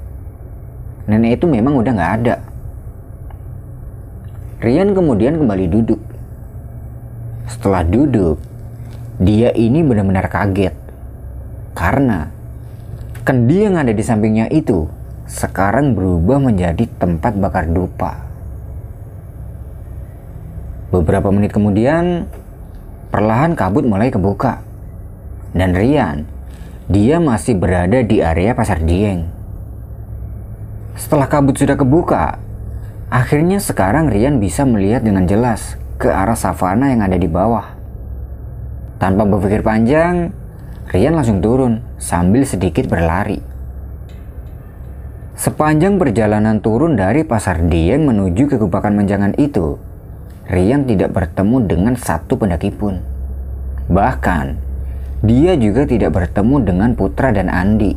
nenek 1.05 1.37
itu 1.41 1.45
memang 1.45 1.77
udah 1.77 1.93
nggak 1.93 2.15
ada. 2.25 2.37
Rian 4.65 4.97
kemudian 4.97 5.37
kembali 5.37 5.69
duduk. 5.69 6.01
Setelah 7.47 7.85
duduk, 7.85 8.41
dia 9.21 9.53
ini 9.53 9.85
benar-benar 9.85 10.29
kaget. 10.29 10.75
Karena 11.77 12.31
kendi 13.27 13.69
yang 13.69 13.77
ada 13.77 13.93
di 13.93 14.01
sampingnya 14.01 14.49
itu 14.49 14.89
sekarang 15.27 15.93
berubah 15.93 16.41
menjadi 16.41 16.87
tempat 16.97 17.37
bakar 17.37 17.69
dupa. 17.69 18.25
Beberapa 20.95 21.29
menit 21.35 21.51
kemudian, 21.51 22.31
perlahan 23.11 23.59
kabut 23.59 23.83
mulai 23.83 24.09
kebuka. 24.09 24.63
Dan 25.53 25.75
Rian, 25.75 26.25
dia 26.87 27.19
masih 27.19 27.59
berada 27.59 28.01
di 28.01 28.23
area 28.23 28.55
pasar 28.55 28.81
Dieng. 28.85 29.27
Setelah 30.97 31.27
kabut 31.27 31.59
sudah 31.59 31.75
kebuka, 31.75 32.39
Akhirnya 33.07 33.63
sekarang 33.63 34.11
Rian 34.11 34.43
bisa 34.43 34.67
melihat 34.67 35.07
dengan 35.07 35.31
jelas 35.31 35.79
ke 35.95 36.11
arah 36.11 36.35
savana 36.35 36.91
yang 36.91 37.07
ada 37.07 37.15
di 37.15 37.31
bawah. 37.31 37.76
Tanpa 38.97 39.29
berpikir 39.29 39.61
panjang, 39.61 40.33
Rian 40.89 41.13
langsung 41.19 41.45
turun 41.45 41.85
sambil 42.01 42.47
sedikit 42.49 42.89
berlari. 42.89 43.43
Sepanjang 45.37 46.01
perjalanan 46.01 46.65
turun 46.65 46.97
dari 46.97 47.21
pasar 47.21 47.61
Dieng 47.69 48.09
menuju 48.09 48.49
ke 48.49 48.57
Gubakan 48.57 48.97
Menjangan 48.97 49.37
itu, 49.37 49.77
Rian 50.49 50.89
tidak 50.89 51.13
bertemu 51.13 51.57
dengan 51.69 51.95
satu 51.99 52.41
pendaki 52.41 52.73
pun. 52.73 53.03
Bahkan, 53.93 54.57
dia 55.27 55.53
juga 55.61 55.85
tidak 55.85 56.17
bertemu 56.17 56.57
dengan 56.65 56.91
Putra 56.97 57.35
dan 57.37 57.53
Andi. 57.53 57.93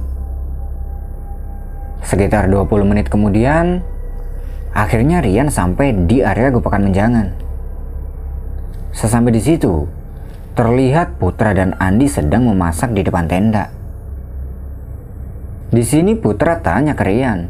Sekitar 2.04 2.52
20 2.52 2.90
menit 2.90 3.08
kemudian, 3.08 3.86
Akhirnya 4.70 5.18
Rian 5.18 5.50
sampai 5.50 5.96
di 6.06 6.22
area 6.22 6.54
Gupakan 6.54 6.78
Menjangan. 6.78 7.34
Sesampai 8.94 9.34
di 9.34 9.42
situ, 9.42 9.90
terlihat 10.60 11.16
Putra 11.16 11.56
dan 11.56 11.72
Andi 11.80 12.12
sedang 12.12 12.44
memasak 12.44 12.92
di 12.92 13.00
depan 13.00 13.32
tenda. 13.32 13.72
Di 15.72 15.80
sini 15.88 16.20
Putra 16.20 16.60
tanya 16.60 16.92
ke 17.00 17.08
Rian. 17.08 17.48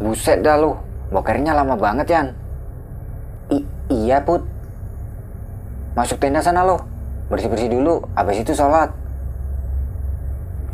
Buset 0.00 0.40
dah 0.40 0.56
lu, 0.56 0.72
bokernya 1.12 1.52
lama 1.52 1.76
banget 1.76 2.08
Yan. 2.08 2.26
I 3.52 3.58
iya 3.92 4.24
Put. 4.24 4.40
Masuk 5.92 6.16
tenda 6.24 6.40
sana 6.40 6.64
lo, 6.64 6.80
bersih-bersih 7.28 7.68
dulu, 7.68 8.00
habis 8.16 8.40
itu 8.40 8.56
sholat. 8.56 8.88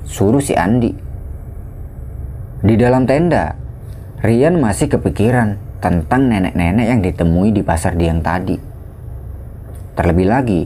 Suruh 0.06 0.38
si 0.38 0.54
Andi. 0.54 0.94
Di 2.62 2.74
dalam 2.78 3.10
tenda, 3.10 3.58
Rian 4.22 4.62
masih 4.62 4.86
kepikiran 4.86 5.58
tentang 5.82 6.30
nenek-nenek 6.30 6.86
yang 6.86 7.02
ditemui 7.02 7.50
di 7.50 7.66
pasar 7.66 7.98
Dieng 7.98 8.22
tadi. 8.22 8.54
Terlebih 9.98 10.28
lagi, 10.30 10.62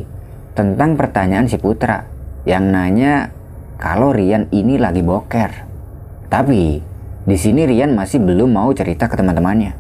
tentang 0.54 0.94
pertanyaan 0.94 1.50
si 1.50 1.58
Putra 1.58 2.06
yang 2.46 2.70
nanya 2.70 3.34
kalau 3.76 4.14
Rian 4.14 4.46
ini 4.54 4.78
lagi 4.78 5.02
boker. 5.02 5.50
Tapi 6.30 6.80
di 7.26 7.36
sini 7.36 7.66
Rian 7.66 7.92
masih 7.92 8.22
belum 8.22 8.54
mau 8.54 8.70
cerita 8.70 9.10
ke 9.10 9.18
teman-temannya. 9.18 9.74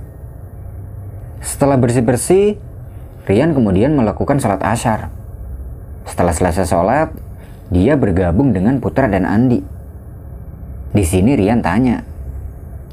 Setelah 1.40 1.78
bersih-bersih, 1.78 2.58
Rian 3.24 3.54
kemudian 3.54 3.94
melakukan 3.94 4.42
sholat 4.42 4.60
asyar. 4.60 5.08
Setelah 6.04 6.34
selesai 6.36 6.68
sholat, 6.68 7.08
dia 7.72 7.96
bergabung 7.96 8.52
dengan 8.52 8.82
Putra 8.82 9.08
dan 9.08 9.24
Andi. 9.24 9.62
Di 10.94 11.04
sini 11.06 11.38
Rian 11.38 11.64
tanya, 11.64 12.04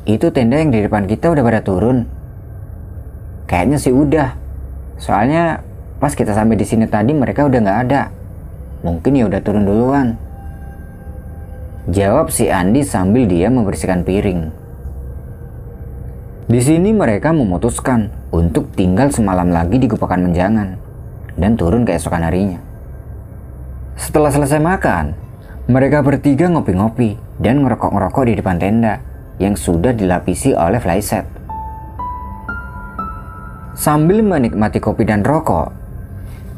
itu 0.05 0.33
tenda 0.33 0.57
yang 0.57 0.73
di 0.73 0.81
depan 0.81 1.05
kita 1.05 1.29
udah 1.33 1.43
pada 1.43 1.61
turun? 1.61 2.07
Kayaknya 3.45 3.77
sih 3.77 3.93
udah. 3.93 4.33
Soalnya 4.97 5.59
pas 6.01 6.17
kita 6.17 6.33
sampai 6.33 6.57
di 6.57 6.65
sini 6.65 6.89
tadi 6.89 7.13
mereka 7.13 7.45
udah 7.45 7.59
nggak 7.61 7.79
ada. 7.85 8.09
Mungkin 8.81 9.13
ya 9.13 9.29
udah 9.29 9.39
turun 9.45 9.69
duluan. 9.69 10.17
Jawab 11.93 12.33
si 12.33 12.49
Andi 12.49 12.81
sambil 12.81 13.29
dia 13.29 13.53
membersihkan 13.53 14.01
piring. 14.01 14.49
Di 16.49 16.59
sini 16.59 16.89
mereka 16.91 17.29
memutuskan 17.31 18.09
untuk 18.33 18.73
tinggal 18.73 19.13
semalam 19.13 19.53
lagi 19.53 19.77
di 19.77 19.85
Gupakan 19.85 20.19
Menjangan 20.19 20.75
dan 21.37 21.55
turun 21.55 21.85
keesokan 21.85 22.25
harinya. 22.25 22.59
Setelah 23.95 24.33
selesai 24.33 24.59
makan, 24.59 25.13
mereka 25.69 26.01
bertiga 26.01 26.49
ngopi-ngopi 26.49 27.15
dan 27.37 27.61
ngerokok-ngerokok 27.61 28.23
di 28.27 28.33
depan 28.41 28.57
tenda 28.57 28.93
yang 29.37 29.53
sudah 29.53 29.93
dilapisi 29.93 30.57
oleh 30.57 30.81
flyset. 30.81 31.23
Sambil 33.77 34.21
menikmati 34.21 34.77
kopi 34.77 35.07
dan 35.07 35.25
rokok, 35.25 35.80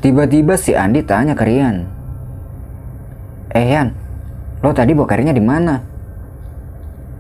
tiba-tiba 0.04 0.60
si 0.60 0.76
Andi 0.76 1.00
tanya 1.08 1.32
ke 1.32 1.48
Rian. 1.48 1.88
Eh 3.56 3.72
Yan, 3.72 4.04
Lo 4.64 4.72
tadi 4.72 4.96
bokernya 4.96 5.36
di 5.36 5.44
mana? 5.44 5.76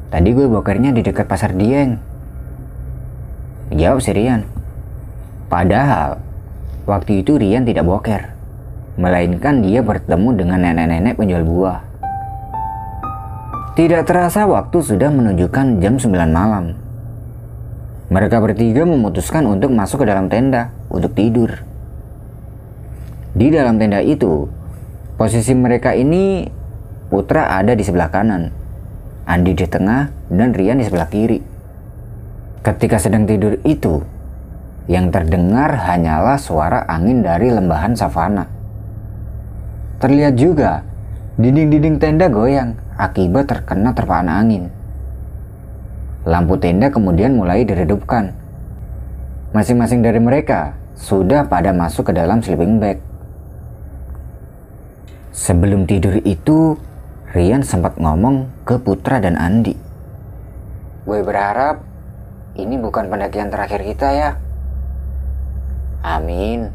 Tadi 0.08 0.32
gue 0.32 0.48
bokernya 0.48 0.96
di 0.96 1.04
dekat 1.04 1.28
pasar 1.28 1.52
Dieng. 1.52 2.00
Jawab 3.76 4.00
si 4.00 4.16
Rian. 4.16 4.48
Padahal 5.52 6.24
waktu 6.88 7.20
itu 7.20 7.36
Rian 7.36 7.68
tidak 7.68 7.84
boker, 7.84 8.32
melainkan 8.96 9.60
dia 9.60 9.84
bertemu 9.84 10.30
dengan 10.40 10.64
nenek-nenek 10.64 11.20
penjual 11.20 11.44
buah. 11.44 11.84
Tidak 13.76 14.08
terasa 14.08 14.48
waktu 14.48 14.80
sudah 14.80 15.12
menunjukkan 15.12 15.84
jam 15.84 16.00
9 16.00 16.32
malam. 16.32 16.80
Mereka 18.08 18.40
bertiga 18.40 18.88
memutuskan 18.88 19.44
untuk 19.52 19.76
masuk 19.76 20.06
ke 20.06 20.08
dalam 20.08 20.32
tenda 20.32 20.72
untuk 20.88 21.12
tidur. 21.12 21.73
Di 23.34 23.50
dalam 23.50 23.82
tenda 23.82 23.98
itu, 23.98 24.46
posisi 25.18 25.58
mereka 25.58 25.98
ini 25.98 26.46
Putra 27.14 27.46
ada 27.46 27.78
di 27.78 27.86
sebelah 27.86 28.10
kanan, 28.10 28.50
Andi 29.30 29.54
di 29.54 29.70
tengah, 29.70 30.10
dan 30.34 30.50
Rian 30.50 30.82
di 30.82 30.86
sebelah 30.90 31.06
kiri. 31.14 31.38
Ketika 32.66 32.98
sedang 32.98 33.30
tidur 33.30 33.62
itu, 33.62 34.02
yang 34.90 35.14
terdengar 35.14 35.78
hanyalah 35.78 36.42
suara 36.42 36.84
angin 36.90 37.22
dari 37.22 37.54
lembahan 37.54 37.94
savana. 37.94 38.50
Terlihat 40.02 40.36
juga 40.36 40.82
dinding-dinding 41.38 42.02
tenda 42.02 42.28
goyang 42.34 42.76
akibat 42.98 43.46
terkena 43.46 43.94
terpaan 43.94 44.28
angin. 44.28 44.74
Lampu 46.26 46.58
tenda 46.58 46.90
kemudian 46.90 47.38
mulai 47.38 47.62
diredupkan. 47.62 48.34
Masing-masing 49.54 50.02
dari 50.02 50.18
mereka 50.18 50.74
sudah 50.98 51.46
pada 51.46 51.70
masuk 51.72 52.10
ke 52.10 52.14
dalam 52.18 52.42
sleeping 52.42 52.82
bag. 52.82 53.13
Sebelum 55.34 55.90
tidur 55.90 56.22
itu, 56.22 56.78
Rian 57.34 57.66
sempat 57.66 57.98
ngomong 57.98 58.54
ke 58.70 58.78
Putra 58.78 59.18
dan 59.18 59.34
Andi. 59.34 59.74
Gue 61.10 61.26
berharap 61.26 61.82
ini 62.54 62.78
bukan 62.78 63.10
pendakian 63.10 63.50
terakhir 63.50 63.82
kita 63.82 64.14
ya. 64.14 64.30
Amin. 66.06 66.70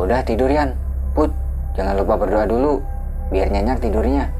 Udah 0.00 0.24
tidur 0.24 0.48
Yan. 0.48 0.72
Put, 1.12 1.36
jangan 1.76 2.00
lupa 2.00 2.16
berdoa 2.16 2.48
dulu. 2.48 2.80
Biar 3.28 3.52
nyenyak 3.52 3.84
tidurnya. 3.84 4.32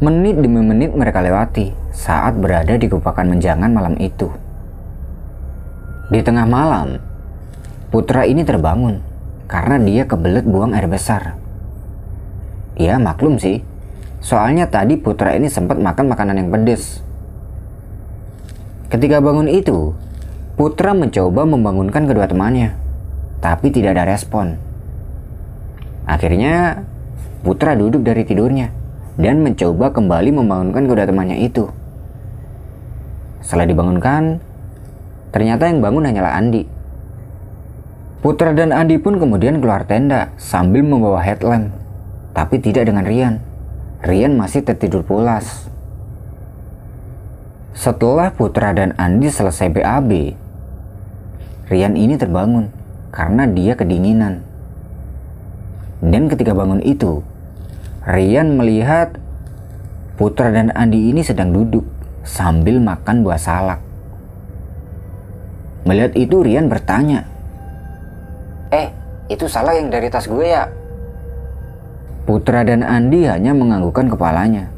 Menit 0.00 0.40
demi 0.40 0.64
menit 0.64 0.96
mereka 0.96 1.20
lewati 1.20 1.76
saat 1.92 2.32
berada 2.40 2.80
di 2.80 2.88
kupakan 2.88 3.28
menjangan 3.28 3.68
malam 3.68 3.94
itu. 4.00 4.32
Di 6.08 6.24
tengah 6.24 6.48
malam, 6.48 6.96
putra 7.92 8.24
ini 8.24 8.40
terbangun 8.40 9.11
karena 9.46 9.76
dia 9.82 10.02
kebelet 10.06 10.46
buang 10.46 10.74
air 10.74 10.86
besar. 10.90 11.38
Ya 12.76 12.96
maklum 12.96 13.36
sih. 13.36 13.62
Soalnya 14.22 14.70
tadi 14.70 14.94
putra 14.96 15.34
ini 15.34 15.50
sempat 15.50 15.82
makan 15.82 16.06
makanan 16.06 16.38
yang 16.38 16.48
pedes. 16.54 17.02
Ketika 18.86 19.18
bangun 19.18 19.48
itu, 19.50 19.96
putra 20.54 20.92
mencoba 20.92 21.42
membangunkan 21.48 22.06
kedua 22.06 22.28
temannya, 22.28 22.76
tapi 23.42 23.72
tidak 23.72 23.98
ada 23.98 24.04
respon. 24.04 24.60
Akhirnya, 26.06 26.86
putra 27.42 27.74
duduk 27.74 28.04
dari 28.06 28.22
tidurnya 28.22 28.70
dan 29.18 29.42
mencoba 29.42 29.90
kembali 29.90 30.30
membangunkan 30.32 30.84
kedua 30.86 31.08
temannya 31.08 31.40
itu. 31.42 31.72
Setelah 33.42 33.66
dibangunkan, 33.66 34.38
ternyata 35.34 35.66
yang 35.66 35.82
bangun 35.82 36.06
hanyalah 36.06 36.38
Andi. 36.38 36.62
Putra 38.22 38.54
dan 38.54 38.70
Andi 38.70 39.02
pun 39.02 39.18
kemudian 39.18 39.58
keluar 39.58 39.82
tenda 39.82 40.30
sambil 40.38 40.86
membawa 40.86 41.18
headlamp 41.26 41.74
tapi 42.30 42.62
tidak 42.62 42.86
dengan 42.86 43.02
Rian. 43.02 43.42
Rian 43.98 44.38
masih 44.38 44.62
tertidur 44.62 45.02
pulas. 45.02 45.66
Setelah 47.74 48.30
Putra 48.30 48.70
dan 48.70 48.94
Andi 48.94 49.26
selesai 49.26 49.74
BAB, 49.74 50.38
Rian 51.66 51.98
ini 51.98 52.14
terbangun 52.14 52.70
karena 53.10 53.42
dia 53.50 53.74
kedinginan. 53.74 54.46
Dan 55.98 56.30
ketika 56.30 56.54
bangun 56.54 56.78
itu, 56.78 57.26
Rian 58.06 58.54
melihat 58.54 59.18
Putra 60.14 60.54
dan 60.54 60.70
Andi 60.78 61.10
ini 61.10 61.26
sedang 61.26 61.50
duduk 61.50 61.82
sambil 62.22 62.78
makan 62.78 63.26
buah 63.26 63.40
salak. 63.40 63.82
Melihat 65.82 66.14
itu 66.14 66.38
Rian 66.46 66.70
bertanya, 66.70 67.31
Eh, 68.72 68.88
itu 69.28 69.44
salak 69.44 69.76
yang 69.76 69.92
dari 69.92 70.08
tas 70.08 70.24
gue 70.24 70.48
ya? 70.48 70.64
Putra 72.24 72.64
dan 72.64 72.80
Andi 72.80 73.28
hanya 73.28 73.52
menganggukkan 73.52 74.16
kepalanya 74.16 74.72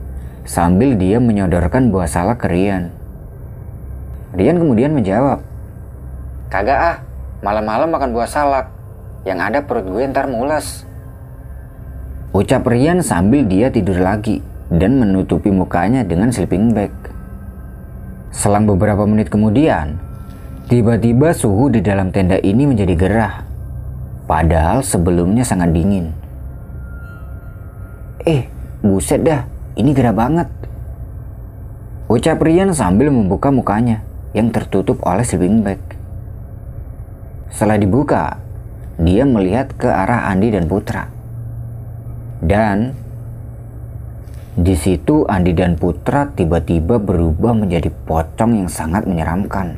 sambil 0.45 0.99
dia 0.99 1.23
menyodorkan 1.23 1.95
buah 1.95 2.11
salak 2.11 2.43
ke 2.43 2.51
Rian. 2.51 2.93
Rian 4.35 4.59
kemudian 4.59 4.93
menjawab, 4.93 5.41
Kagak 6.51 6.79
ah, 6.79 6.97
malam-malam 7.43 7.91
makan 7.91 8.11
buah 8.15 8.31
salak. 8.31 8.67
Yang 9.25 9.39
ada 9.41 9.59
perut 9.65 9.87
gue 9.89 10.05
ntar 10.11 10.29
mules. 10.29 10.85
Ucap 12.35 12.67
Rian 12.67 13.01
sambil 13.01 13.47
dia 13.47 13.71
tidur 13.71 13.97
lagi 14.03 14.43
dan 14.69 14.99
menutupi 14.99 15.49
mukanya 15.49 16.03
dengan 16.05 16.35
sleeping 16.35 16.75
bag. 16.75 16.93
Selang 18.35 18.67
beberapa 18.67 19.07
menit 19.07 19.31
kemudian, 19.31 19.97
tiba-tiba 20.67 21.31
suhu 21.31 21.71
di 21.71 21.79
dalam 21.79 22.11
tenda 22.11 22.37
ini 22.43 22.67
menjadi 22.67 22.95
gerah. 22.99 23.44
Padahal 24.25 24.81
sebelumnya 24.81 25.45
sangat 25.45 25.77
dingin. 25.77 26.17
Eh, 28.25 28.49
buset 28.81 29.21
dah, 29.21 29.45
ini 29.77 29.93
gerah 29.93 30.17
banget. 30.17 30.49
Ucap 32.09 32.41
Rian 32.41 32.73
sambil 32.73 33.13
membuka 33.13 33.53
mukanya 33.53 34.01
yang 34.33 34.49
tertutup 34.49 35.05
oleh 35.05 35.25
sleeping 35.25 35.61
bag. 35.61 35.81
Setelah 37.53 37.77
dibuka, 37.77 38.41
dia 38.97 39.29
melihat 39.29 39.77
ke 39.77 39.93
arah 39.93 40.33
Andi 40.33 40.49
dan 40.57 40.73
Putra. 40.73 41.13
Dan 42.41 42.97
di 44.57 44.73
situ 44.73 45.29
Andi 45.29 45.53
dan 45.53 45.77
Putra 45.77 46.33
tiba-tiba 46.33 46.97
berubah 46.97 47.53
menjadi 47.53 47.93
pocong 47.93 48.57
yang 48.57 48.71
sangat 48.73 49.05
menyeramkan. 49.05 49.77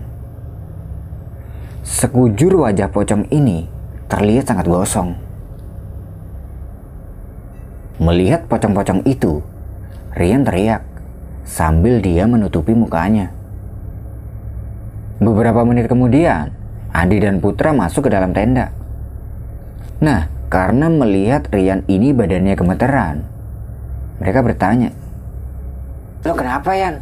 Sekujur 1.82 2.62
wajah 2.62 2.90
pocong 2.90 3.26
ini 3.30 3.75
terlihat 4.06 4.46
sangat 4.46 4.66
gosong 4.70 5.26
Melihat 7.96 8.44
pocong-pocong 8.44 9.08
itu, 9.08 9.40
Rian 10.12 10.44
teriak 10.44 10.84
sambil 11.48 12.04
dia 12.04 12.28
menutupi 12.28 12.76
mukanya. 12.76 13.32
Beberapa 15.16 15.64
menit 15.64 15.88
kemudian, 15.88 16.52
Andi 16.92 17.24
dan 17.24 17.40
Putra 17.40 17.72
masuk 17.72 18.04
ke 18.04 18.10
dalam 18.12 18.36
tenda. 18.36 18.68
Nah, 20.04 20.28
karena 20.52 20.92
melihat 20.92 21.48
Rian 21.48 21.88
ini 21.88 22.12
badannya 22.12 22.52
gemeteran, 22.52 23.24
mereka 24.20 24.44
bertanya, 24.44 24.92
Lo 26.20 26.36
kenapa, 26.36 26.76
Yan? 26.76 27.00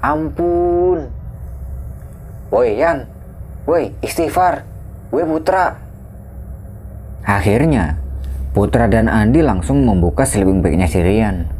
Ampun. 0.00 1.12
Woi, 2.48 2.80
Yan. 2.80 3.04
Woi, 3.68 3.92
istighfar. 4.00 4.71
Gue 5.12 5.28
Putra. 5.28 5.76
Akhirnya, 7.20 8.00
Putra 8.56 8.88
dan 8.88 9.12
Andi 9.12 9.44
langsung 9.44 9.84
membuka 9.84 10.24
sleeping 10.24 10.64
bagnya 10.64 10.88
si 10.88 11.04
Rian. 11.04 11.52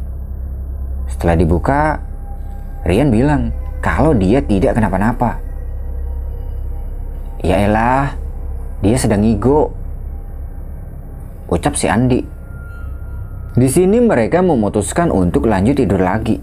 Setelah 1.05 1.37
dibuka, 1.37 2.01
Rian 2.81 3.13
bilang 3.13 3.53
kalau 3.77 4.17
dia 4.17 4.41
tidak 4.41 4.73
kenapa-napa. 4.73 5.37
Ya 7.45 7.61
elah, 7.61 8.17
dia 8.81 8.97
sedang 8.97 9.21
ngigo. 9.21 9.69
Ucap 11.45 11.77
si 11.77 11.85
Andi. 11.85 12.25
Di 13.53 13.69
sini 13.69 14.01
mereka 14.01 14.41
memutuskan 14.41 15.13
untuk 15.13 15.45
lanjut 15.45 15.77
tidur 15.77 16.01
lagi. 16.01 16.41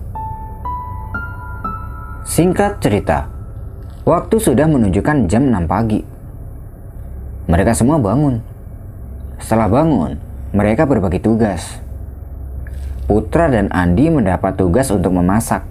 Singkat 2.22 2.78
cerita, 2.78 3.26
waktu 4.06 4.38
sudah 4.38 4.70
menunjukkan 4.70 5.26
jam 5.26 5.50
6 5.50 5.66
pagi. 5.66 6.19
Mereka 7.50 7.74
semua 7.74 7.98
bangun. 7.98 8.38
Setelah 9.42 9.66
bangun, 9.66 10.22
mereka 10.54 10.86
berbagi 10.86 11.18
tugas. 11.18 11.82
Putra 13.10 13.50
dan 13.50 13.66
Andi 13.74 14.06
mendapat 14.06 14.54
tugas 14.54 14.86
untuk 14.94 15.10
memasak. 15.18 15.66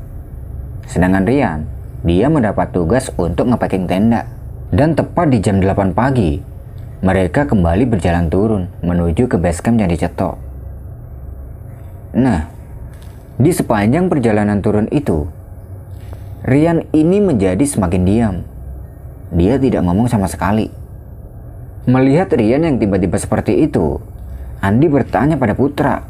Sedangkan 0.91 1.23
Rian, 1.23 1.63
dia 2.03 2.27
mendapat 2.27 2.75
tugas 2.75 3.07
untuk 3.15 3.47
ngepacking 3.47 3.87
tenda. 3.87 4.27
Dan 4.75 4.91
tepat 4.91 5.31
di 5.31 5.39
jam 5.39 5.63
8 5.63 5.95
pagi, 5.95 6.43
mereka 6.99 7.47
kembali 7.47 7.87
berjalan 7.87 8.27
turun 8.27 8.67
menuju 8.83 9.31
ke 9.31 9.39
base 9.39 9.63
camp 9.63 9.79
yang 9.79 9.87
dicetok. 9.87 10.35
Nah, 12.11 12.51
di 13.39 13.55
sepanjang 13.55 14.11
perjalanan 14.11 14.59
turun 14.59 14.91
itu, 14.91 15.31
Rian 16.43 16.91
ini 16.91 17.23
menjadi 17.23 17.63
semakin 17.63 18.03
diam. 18.03 18.35
Dia 19.31 19.55
tidak 19.55 19.79
ngomong 19.87 20.11
sama 20.11 20.27
sekali. 20.27 20.88
Melihat 21.89 22.29
Rian 22.37 22.61
yang 22.61 22.77
tiba-tiba 22.77 23.17
seperti 23.17 23.65
itu, 23.65 23.97
Andi 24.61 24.85
bertanya 24.85 25.41
pada 25.41 25.57
Putra. 25.57 26.05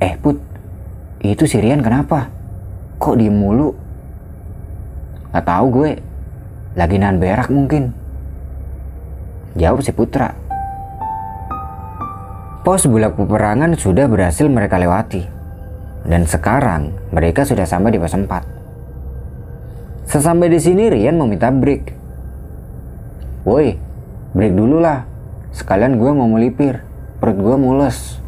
Eh 0.00 0.16
Put, 0.16 0.40
itu 1.20 1.44
si 1.44 1.60
Rian 1.60 1.84
kenapa? 1.84 2.32
Kok 2.96 3.20
diem 3.20 3.36
mulu? 3.36 3.76
Gak 5.28 5.44
tahu 5.44 5.66
gue, 5.76 6.00
lagi 6.72 6.96
nahan 6.96 7.20
berak 7.20 7.52
mungkin. 7.52 7.92
Jawab 9.60 9.84
si 9.84 9.92
Putra. 9.92 10.32
Pos 12.64 12.88
bulak 12.88 13.20
peperangan 13.20 13.76
sudah 13.76 14.08
berhasil 14.08 14.48
mereka 14.48 14.80
lewati. 14.80 15.20
Dan 16.08 16.24
sekarang 16.24 16.96
mereka 17.12 17.44
sudah 17.44 17.68
sampai 17.68 17.92
di 17.92 18.00
pos 18.00 18.16
4. 18.16 18.24
Sesampai 20.08 20.48
di 20.48 20.56
sini 20.56 20.88
Rian 20.88 21.20
meminta 21.20 21.52
break. 21.52 21.92
Woi, 23.44 23.76
break 24.34 24.52
dulu 24.52 24.82
lah. 24.82 25.06
Sekalian 25.54 25.96
gue 25.96 26.10
mau 26.10 26.26
melipir, 26.26 26.82
perut 27.22 27.38
gue 27.38 27.56
mules. 27.56 28.18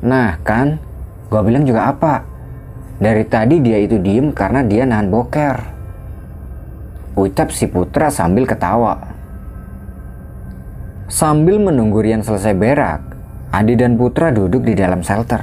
Nah 0.00 0.38
kan, 0.46 0.78
gue 1.28 1.40
bilang 1.42 1.66
juga 1.66 1.90
apa? 1.90 2.24
Dari 3.02 3.26
tadi 3.26 3.58
dia 3.58 3.76
itu 3.82 3.98
diem 3.98 4.30
karena 4.30 4.62
dia 4.62 4.86
nahan 4.86 5.10
boker. 5.10 5.56
Ucap 7.18 7.50
si 7.50 7.66
Putra 7.66 8.08
sambil 8.08 8.46
ketawa. 8.46 9.10
Sambil 11.10 11.58
menunggu 11.58 11.98
Rian 11.98 12.22
selesai 12.22 12.54
berak, 12.54 13.02
Adi 13.50 13.74
dan 13.74 13.98
Putra 13.98 14.30
duduk 14.30 14.62
di 14.62 14.78
dalam 14.78 15.02
shelter. 15.02 15.42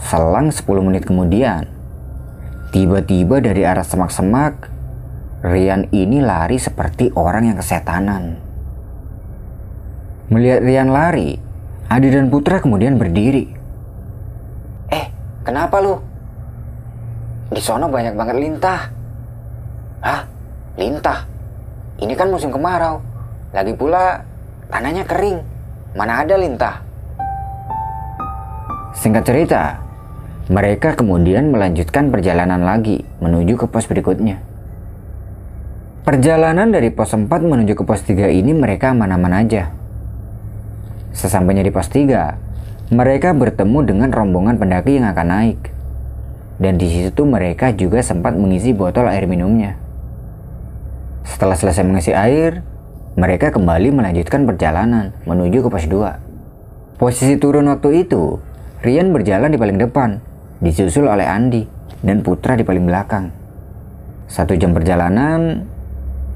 Selang 0.00 0.48
10 0.48 0.64
menit 0.80 1.04
kemudian, 1.04 1.68
tiba-tiba 2.72 3.44
dari 3.44 3.68
arah 3.68 3.84
semak-semak, 3.84 4.72
Rian 5.40 5.88
ini 5.88 6.20
lari 6.20 6.60
seperti 6.60 7.16
orang 7.16 7.48
yang 7.48 7.56
kesetanan. 7.56 8.36
Melihat 10.28 10.60
Rian 10.60 10.92
lari, 10.92 11.40
Adi 11.88 12.12
dan 12.12 12.28
Putra 12.28 12.60
kemudian 12.60 13.00
berdiri. 13.00 13.48
Eh, 14.92 15.06
kenapa 15.40 15.80
lu? 15.80 15.96
Di 17.48 17.60
sono 17.64 17.88
banyak 17.88 18.12
banget 18.12 18.36
lintah. 18.36 18.80
Hah? 20.04 20.28
Lintah? 20.76 21.24
Ini 22.04 22.12
kan 22.12 22.28
musim 22.28 22.52
kemarau. 22.52 23.00
Lagi 23.56 23.72
pula 23.72 24.20
tanahnya 24.68 25.08
kering. 25.08 25.40
Mana 25.96 26.20
ada 26.20 26.36
lintah? 26.36 26.84
Singkat 28.92 29.24
cerita, 29.24 29.80
mereka 30.52 30.92
kemudian 30.92 31.48
melanjutkan 31.48 32.12
perjalanan 32.12 32.60
lagi 32.60 33.08
menuju 33.24 33.56
ke 33.56 33.66
pos 33.66 33.88
berikutnya. 33.88 34.49
Perjalanan 36.00 36.72
dari 36.72 36.88
pos 36.88 37.12
4 37.12 37.28
menuju 37.28 37.76
ke 37.76 37.84
pos 37.84 38.00
3 38.00 38.32
ini 38.32 38.56
mereka 38.56 38.96
aman-aman 38.96 39.44
aja. 39.44 39.68
Sesampainya 41.12 41.60
di 41.60 41.68
pos 41.68 41.92
3, 41.92 42.40
mereka 42.88 43.36
bertemu 43.36 43.78
dengan 43.84 44.08
rombongan 44.08 44.56
pendaki 44.56 44.96
yang 44.96 45.12
akan 45.12 45.28
naik. 45.28 45.60
Dan 46.56 46.80
di 46.80 46.88
situ 46.88 47.28
mereka 47.28 47.76
juga 47.76 48.00
sempat 48.00 48.32
mengisi 48.32 48.72
botol 48.72 49.12
air 49.12 49.28
minumnya. 49.28 49.76
Setelah 51.28 51.60
selesai 51.60 51.84
mengisi 51.84 52.16
air, 52.16 52.64
mereka 53.20 53.52
kembali 53.52 53.92
melanjutkan 53.92 54.48
perjalanan 54.48 55.12
menuju 55.28 55.64
ke 55.64 55.68
pos 55.68 55.84
2. 55.84 56.96
Posisi 56.96 57.36
turun 57.36 57.68
waktu 57.68 58.08
itu, 58.08 58.40
Rian 58.80 59.12
berjalan 59.12 59.52
di 59.52 59.60
paling 59.60 59.76
depan, 59.76 60.16
disusul 60.64 61.12
oleh 61.12 61.28
Andi 61.28 61.68
dan 62.00 62.24
Putra 62.24 62.56
di 62.56 62.64
paling 62.64 62.88
belakang. 62.88 63.28
Satu 64.32 64.56
jam 64.56 64.72
perjalanan, 64.72 65.68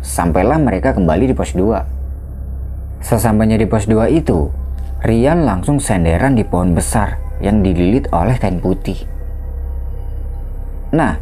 sampailah 0.04 0.60
mereka 0.60 0.92
kembali 0.92 1.32
di 1.32 1.34
pos 1.34 1.56
2. 1.56 3.00
Sesampainya 3.00 3.56
di 3.56 3.64
pos 3.64 3.88
2 3.88 4.12
itu, 4.12 4.52
Rian 5.00 5.48
langsung 5.48 5.80
senderan 5.80 6.36
di 6.36 6.44
pohon 6.44 6.76
besar 6.76 7.16
yang 7.40 7.64
dililit 7.64 8.12
oleh 8.12 8.36
kain 8.36 8.60
putih. 8.60 9.00
Nah, 10.92 11.16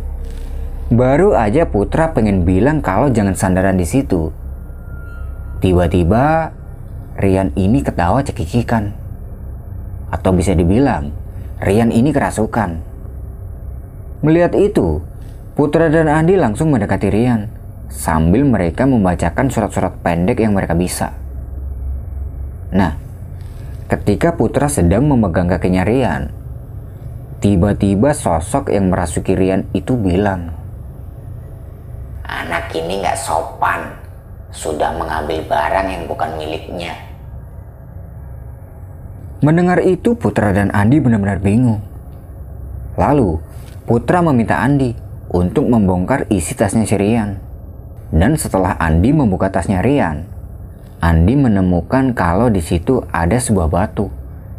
baru 0.90 1.38
aja 1.38 1.64
Putra 1.70 2.10
pengen 2.10 2.42
bilang 2.42 2.82
kalau 2.82 3.08
jangan 3.08 3.38
sandaran 3.38 3.78
di 3.78 3.86
situ. 3.86 4.34
Tiba-tiba 5.62 6.50
Rian 7.22 7.54
ini 7.54 7.86
ketawa 7.86 8.26
cekikikan. 8.26 8.98
Atau 10.10 10.34
bisa 10.34 10.58
dibilang, 10.58 11.14
Rian 11.62 11.94
ini 11.94 12.10
kerasukan. 12.10 12.82
Melihat 14.26 14.58
itu, 14.58 15.02
Putra 15.54 15.86
dan 15.86 16.10
Andi 16.10 16.34
langsung 16.34 16.74
mendekati 16.74 17.10
Rian 17.10 17.61
sambil 17.92 18.48
mereka 18.48 18.88
membacakan 18.88 19.52
surat-surat 19.52 20.00
pendek 20.00 20.40
yang 20.40 20.56
mereka 20.56 20.72
bisa. 20.72 21.12
Nah, 22.72 23.02
Ketika 23.92 24.32
Putra 24.32 24.72
sedang 24.72 25.04
memegang 25.04 25.52
kakinya 25.52 25.84
Rian, 25.84 26.32
tiba-tiba 27.44 28.16
sosok 28.16 28.72
yang 28.72 28.88
merasuki 28.88 29.36
Rian 29.36 29.68
itu 29.76 30.00
bilang, 30.00 30.48
Anak 32.24 32.72
ini 32.72 33.04
gak 33.04 33.20
sopan, 33.20 33.92
sudah 34.48 34.96
mengambil 34.96 35.44
barang 35.44 35.92
yang 35.92 36.08
bukan 36.08 36.40
miliknya. 36.40 36.96
Mendengar 39.44 39.84
itu 39.84 40.16
Putra 40.16 40.56
dan 40.56 40.72
Andi 40.72 40.96
benar-benar 40.96 41.44
bingung. 41.44 41.84
Lalu 42.96 43.44
Putra 43.84 44.24
meminta 44.24 44.64
Andi 44.64 44.96
untuk 45.28 45.68
membongkar 45.68 46.32
isi 46.32 46.56
tasnya 46.56 46.88
si 46.88 46.96
Rian. 46.96 47.51
Dan 48.12 48.36
setelah 48.36 48.76
Andi 48.76 49.08
membuka 49.16 49.48
tasnya 49.48 49.80
Rian, 49.80 50.28
Andi 51.00 51.34
menemukan 51.34 52.12
kalau 52.12 52.52
di 52.52 52.60
situ 52.60 53.02
ada 53.08 53.40
sebuah 53.40 53.72
batu 53.72 54.12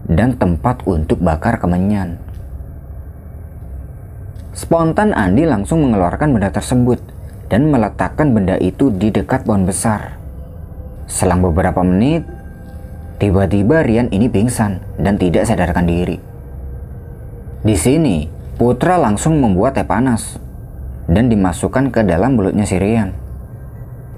dan 0.09 0.35
tempat 0.35 0.83
untuk 0.83 1.21
bakar 1.21 1.61
kemenyan. 1.61 2.19
Spontan 4.51 5.13
Andi 5.13 5.45
langsung 5.45 5.85
mengeluarkan 5.85 6.33
benda 6.33 6.49
tersebut 6.49 6.99
dan 7.47 7.69
meletakkan 7.69 8.33
benda 8.33 8.57
itu 8.57 8.89
di 8.89 9.13
dekat 9.13 9.45
pohon 9.45 9.69
besar. 9.69 10.17
Selang 11.05 11.45
beberapa 11.45 11.85
menit, 11.85 12.25
tiba-tiba 13.21 13.85
Rian 13.85 14.09
ini 14.09 14.27
pingsan 14.33 14.81
dan 14.97 15.21
tidak 15.21 15.45
sadarkan 15.45 15.85
diri. 15.85 16.17
Di 17.63 17.77
sini, 17.77 18.27
Putra 18.53 19.01
langsung 19.01 19.41
membuat 19.41 19.79
teh 19.79 19.87
panas 19.87 20.37
dan 21.09 21.31
dimasukkan 21.31 21.89
ke 21.89 22.05
dalam 22.05 22.37
mulutnya 22.37 22.67
si 22.67 22.77
Rian. 22.77 23.22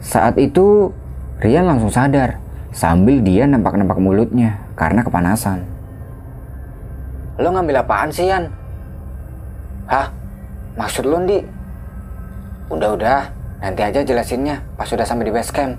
Saat 0.04 0.40
itu, 0.40 0.92
Rian 1.40 1.68
langsung 1.68 1.92
sadar 1.92 2.40
sambil 2.72 3.20
dia 3.20 3.48
nampak-nampak 3.48 4.00
mulutnya 4.00 4.60
karena 4.80 5.04
kepanasan. 5.04 5.64
Lo 7.36 7.52
ngambil 7.52 7.84
apaan 7.84 8.12
sih, 8.12 8.32
Yan? 8.32 8.48
Hah? 9.88 10.08
Maksud 10.76 11.08
lo, 11.08 11.20
Ndi? 11.24 11.44
Udah-udah, 12.72 13.32
nanti 13.62 13.82
aja 13.84 14.02
jelasinnya 14.02 14.64
pas 14.76 14.88
sudah 14.88 15.06
sampai 15.06 15.30
di 15.30 15.34
base 15.36 15.52
camp. 15.54 15.76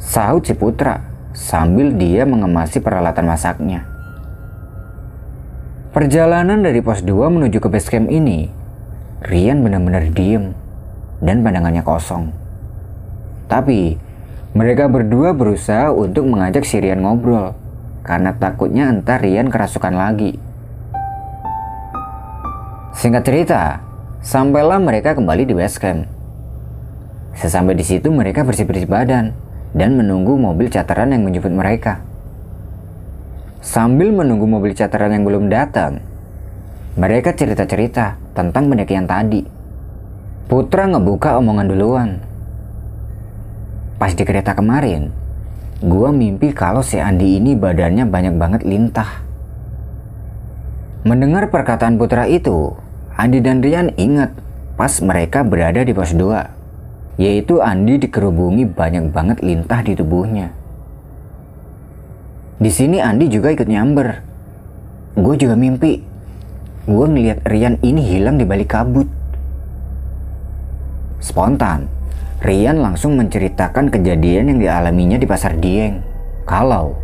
Sahut 0.00 0.42
si 0.42 0.56
Putra 0.56 1.04
sambil 1.36 1.94
dia 1.94 2.26
mengemasi 2.26 2.82
peralatan 2.82 3.28
masaknya. 3.28 3.86
Perjalanan 5.94 6.60
dari 6.60 6.82
pos 6.82 7.00
2 7.00 7.32
menuju 7.32 7.58
ke 7.62 7.68
base 7.70 7.88
camp 7.88 8.10
ini, 8.10 8.50
Rian 9.22 9.62
benar-benar 9.62 10.10
diem 10.10 10.57
dan 11.22 11.42
pandangannya 11.42 11.82
kosong. 11.82 12.30
Tapi, 13.48 14.08
Mereka 14.56 14.88
berdua 14.88 15.36
berusaha 15.36 15.92
untuk 15.92 16.24
mengajak 16.24 16.64
si 16.64 16.80
Rian 16.80 17.04
ngobrol 17.04 17.52
karena 18.00 18.32
takutnya 18.32 18.88
entar 18.88 19.20
Rian 19.20 19.52
kerasukan 19.52 19.92
lagi. 19.92 20.40
Singkat 22.96 23.22
cerita, 23.28 23.84
sampailah 24.24 24.80
mereka 24.80 25.12
kembali 25.12 25.44
di 25.44 25.54
base 25.54 25.76
camp. 25.76 26.08
Sesampai 27.36 27.76
di 27.76 27.84
situ 27.84 28.08
mereka 28.08 28.42
bersih-bersih 28.42 28.88
badan 28.88 29.36
dan 29.76 29.94
menunggu 29.94 30.34
mobil 30.34 30.72
cateran 30.72 31.12
yang 31.12 31.22
menjemput 31.28 31.52
mereka. 31.52 32.00
Sambil 33.60 34.10
menunggu 34.10 34.48
mobil 34.48 34.72
cateran 34.72 35.12
yang 35.12 35.28
belum 35.28 35.52
datang, 35.52 36.00
mereka 36.96 37.36
cerita-cerita 37.36 38.16
tentang 38.32 38.66
pendakian 38.72 39.04
tadi. 39.06 39.57
Putra 40.48 40.88
ngebuka 40.88 41.36
omongan 41.36 41.68
duluan. 41.68 42.10
Pas 44.00 44.16
di 44.16 44.24
kereta 44.24 44.56
kemarin, 44.56 45.12
gua 45.84 46.08
mimpi 46.08 46.56
kalau 46.56 46.80
si 46.80 46.96
Andi 46.96 47.36
ini 47.36 47.52
badannya 47.52 48.08
banyak 48.08 48.34
banget 48.40 48.62
lintah. 48.64 49.20
Mendengar 51.04 51.52
perkataan 51.52 52.00
Putra 52.00 52.24
itu, 52.24 52.72
Andi 53.12 53.44
dan 53.44 53.60
Rian 53.60 53.92
ingat 54.00 54.32
pas 54.80 54.96
mereka 55.04 55.44
berada 55.44 55.84
di 55.84 55.92
pos 55.92 56.16
2, 56.16 57.20
yaitu 57.20 57.60
Andi 57.60 58.00
dikerubungi 58.00 58.64
banyak 58.72 59.12
banget 59.12 59.44
lintah 59.44 59.84
di 59.84 59.92
tubuhnya. 60.00 60.48
Di 62.56 62.72
sini 62.72 63.04
Andi 63.04 63.28
juga 63.28 63.52
ikut 63.52 63.68
nyamber. 63.68 64.24
Gue 65.12 65.36
juga 65.36 65.60
mimpi. 65.60 66.00
Gue 66.88 67.04
ngeliat 67.04 67.44
Rian 67.44 67.76
ini 67.84 68.00
hilang 68.00 68.40
di 68.40 68.48
balik 68.48 68.72
kabut. 68.72 69.17
Spontan, 71.18 71.90
Rian 72.38 72.78
langsung 72.78 73.18
menceritakan 73.18 73.90
kejadian 73.90 74.54
yang 74.54 74.58
dialaminya 74.62 75.18
di 75.18 75.26
pasar 75.26 75.58
Dieng. 75.58 75.98
Kalau 76.46 76.94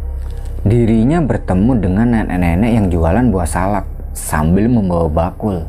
dirinya 0.62 1.18
bertemu 1.18 1.72
dengan 1.82 2.06
nenek-nenek 2.14 2.70
yang 2.70 2.86
jualan 2.88 3.26
buah 3.34 3.50
salak 3.50 3.86
sambil 4.14 4.70
membawa 4.70 5.10
bakul. 5.10 5.66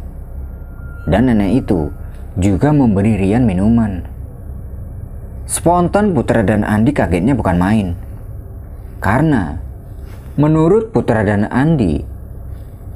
Dan 1.09 1.33
nenek 1.33 1.65
itu 1.65 1.89
juga 2.37 2.69
memberi 2.69 3.17
Rian 3.17 3.43
minuman. 3.49 4.05
Spontan 5.49 6.13
Putra 6.13 6.45
dan 6.45 6.61
Andi 6.61 6.93
kagetnya 6.93 7.33
bukan 7.33 7.57
main. 7.57 7.87
Karena 9.01 9.65
Menurut 10.35 10.91
Putra 10.91 11.23
dan 11.23 11.47
Andi, 11.47 12.03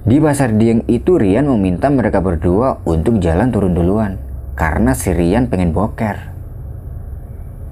di 0.03 0.17
pasar 0.19 0.59
Dieng 0.59 0.83
itu 0.91 1.15
Rian 1.15 1.47
meminta 1.47 1.87
mereka 1.87 2.19
berdua 2.19 2.83
untuk 2.83 3.23
jalan 3.23 3.47
turun 3.47 3.71
duluan 3.71 4.19
karena 4.59 4.91
si 4.91 5.15
Rian 5.15 5.47
pengen 5.47 5.71
boker. 5.71 6.35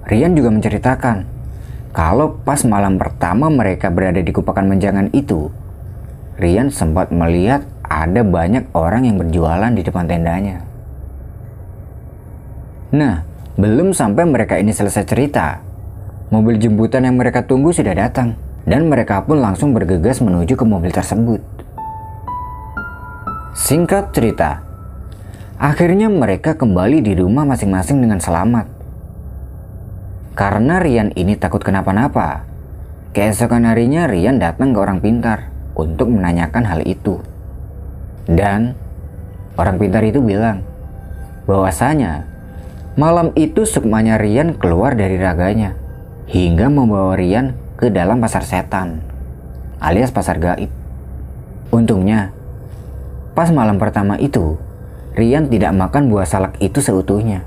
Rian 0.07 0.31
juga 0.39 0.55
menceritakan 0.55 1.27
kalau 1.91 2.39
pas 2.47 2.63
malam 2.63 2.95
pertama 2.95 3.51
mereka 3.51 3.91
berada 3.91 4.23
di 4.23 4.31
kupakan 4.31 4.63
menjangan 4.63 5.11
itu, 5.11 5.51
Rian 6.39 6.71
sempat 6.71 7.11
melihat 7.11 7.67
ada 7.83 8.23
banyak 8.23 8.71
orang 8.71 9.03
yang 9.03 9.19
berjualan 9.19 9.71
di 9.75 9.83
depan 9.83 10.07
tendanya. 10.07 10.63
Nah, 12.95 13.25
belum 13.59 13.91
sampai 13.91 14.23
mereka 14.23 14.55
ini 14.55 14.71
selesai 14.71 15.03
cerita, 15.03 15.59
mobil 16.31 16.55
jemputan 16.55 17.03
yang 17.03 17.19
mereka 17.19 17.43
tunggu 17.43 17.75
sudah 17.75 17.91
datang 17.91 18.39
dan 18.63 18.87
mereka 18.87 19.25
pun 19.27 19.43
langsung 19.43 19.75
bergegas 19.75 20.23
menuju 20.23 20.55
ke 20.55 20.63
mobil 20.63 20.93
tersebut. 20.93 21.43
Singkat 23.57 24.13
cerita, 24.13 24.66
akhirnya 25.57 26.05
mereka 26.09 26.53
kembali 26.53 27.01
di 27.01 27.17
rumah 27.17 27.45
masing-masing 27.45 28.01
dengan 28.01 28.21
selamat. 28.21 28.69
Karena 30.37 30.77
Rian 30.77 31.09
ini 31.17 31.33
takut 31.33 31.65
kenapa-napa, 31.65 32.45
keesokan 33.17 33.65
harinya 33.65 34.05
Rian 34.05 34.37
datang 34.37 34.73
ke 34.73 34.79
orang 34.79 35.01
pintar 35.01 35.49
untuk 35.73 36.13
menanyakan 36.13 36.61
hal 36.61 36.85
itu. 36.85 37.17
Dan 38.29 38.77
orang 39.57 39.81
pintar 39.81 40.05
itu 40.05 40.21
bilang 40.21 40.61
bahwasanya 41.49 42.29
malam 42.93 43.33
itu 43.33 43.65
sukmanya 43.65 44.21
Rian 44.21 44.53
keluar 44.61 44.93
dari 44.93 45.17
raganya 45.17 45.73
hingga 46.29 46.69
membawa 46.69 47.17
Rian 47.17 47.57
ke 47.81 47.89
dalam 47.89 48.21
pasar 48.21 48.45
setan 48.45 49.01
alias 49.77 50.13
pasar 50.13 50.41
gaib. 50.41 50.69
Untungnya, 51.69 52.31
pas 53.37 53.51
malam 53.53 53.77
pertama 53.77 54.17
itu, 54.17 54.57
Rian 55.17 55.49
tidak 55.49 55.73
makan 55.73 56.13
buah 56.13 56.29
salak 56.29 56.61
itu 56.61 56.77
seutuhnya. 56.77 57.41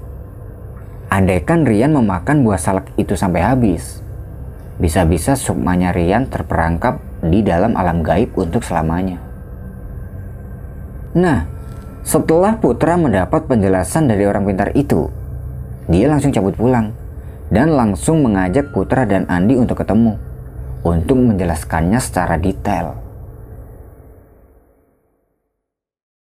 Andaikan 1.07 1.63
Rian 1.63 1.95
memakan 1.95 2.43
buah 2.43 2.59
salak 2.59 2.91
itu 2.99 3.15
sampai 3.15 3.47
habis, 3.47 4.03
bisa-bisa 4.83 5.39
sukmanya 5.39 5.95
Rian 5.95 6.27
terperangkap 6.27 6.99
di 7.23 7.47
dalam 7.47 7.79
alam 7.79 8.03
gaib 8.03 8.35
untuk 8.35 8.67
selamanya. 8.67 9.23
Nah, 11.15 11.47
setelah 12.03 12.59
Putra 12.59 12.99
mendapat 12.99 13.47
penjelasan 13.47 14.11
dari 14.11 14.27
orang 14.27 14.51
pintar 14.51 14.75
itu, 14.75 15.07
dia 15.87 16.11
langsung 16.11 16.35
cabut 16.35 16.59
pulang 16.59 16.91
dan 17.55 17.71
langsung 17.71 18.27
mengajak 18.27 18.75
Putra 18.75 19.07
dan 19.07 19.31
Andi 19.31 19.55
untuk 19.55 19.79
ketemu 19.79 20.19
untuk 20.83 21.23
menjelaskannya 21.23 22.01
secara 22.03 22.35
detail. 22.35 23.10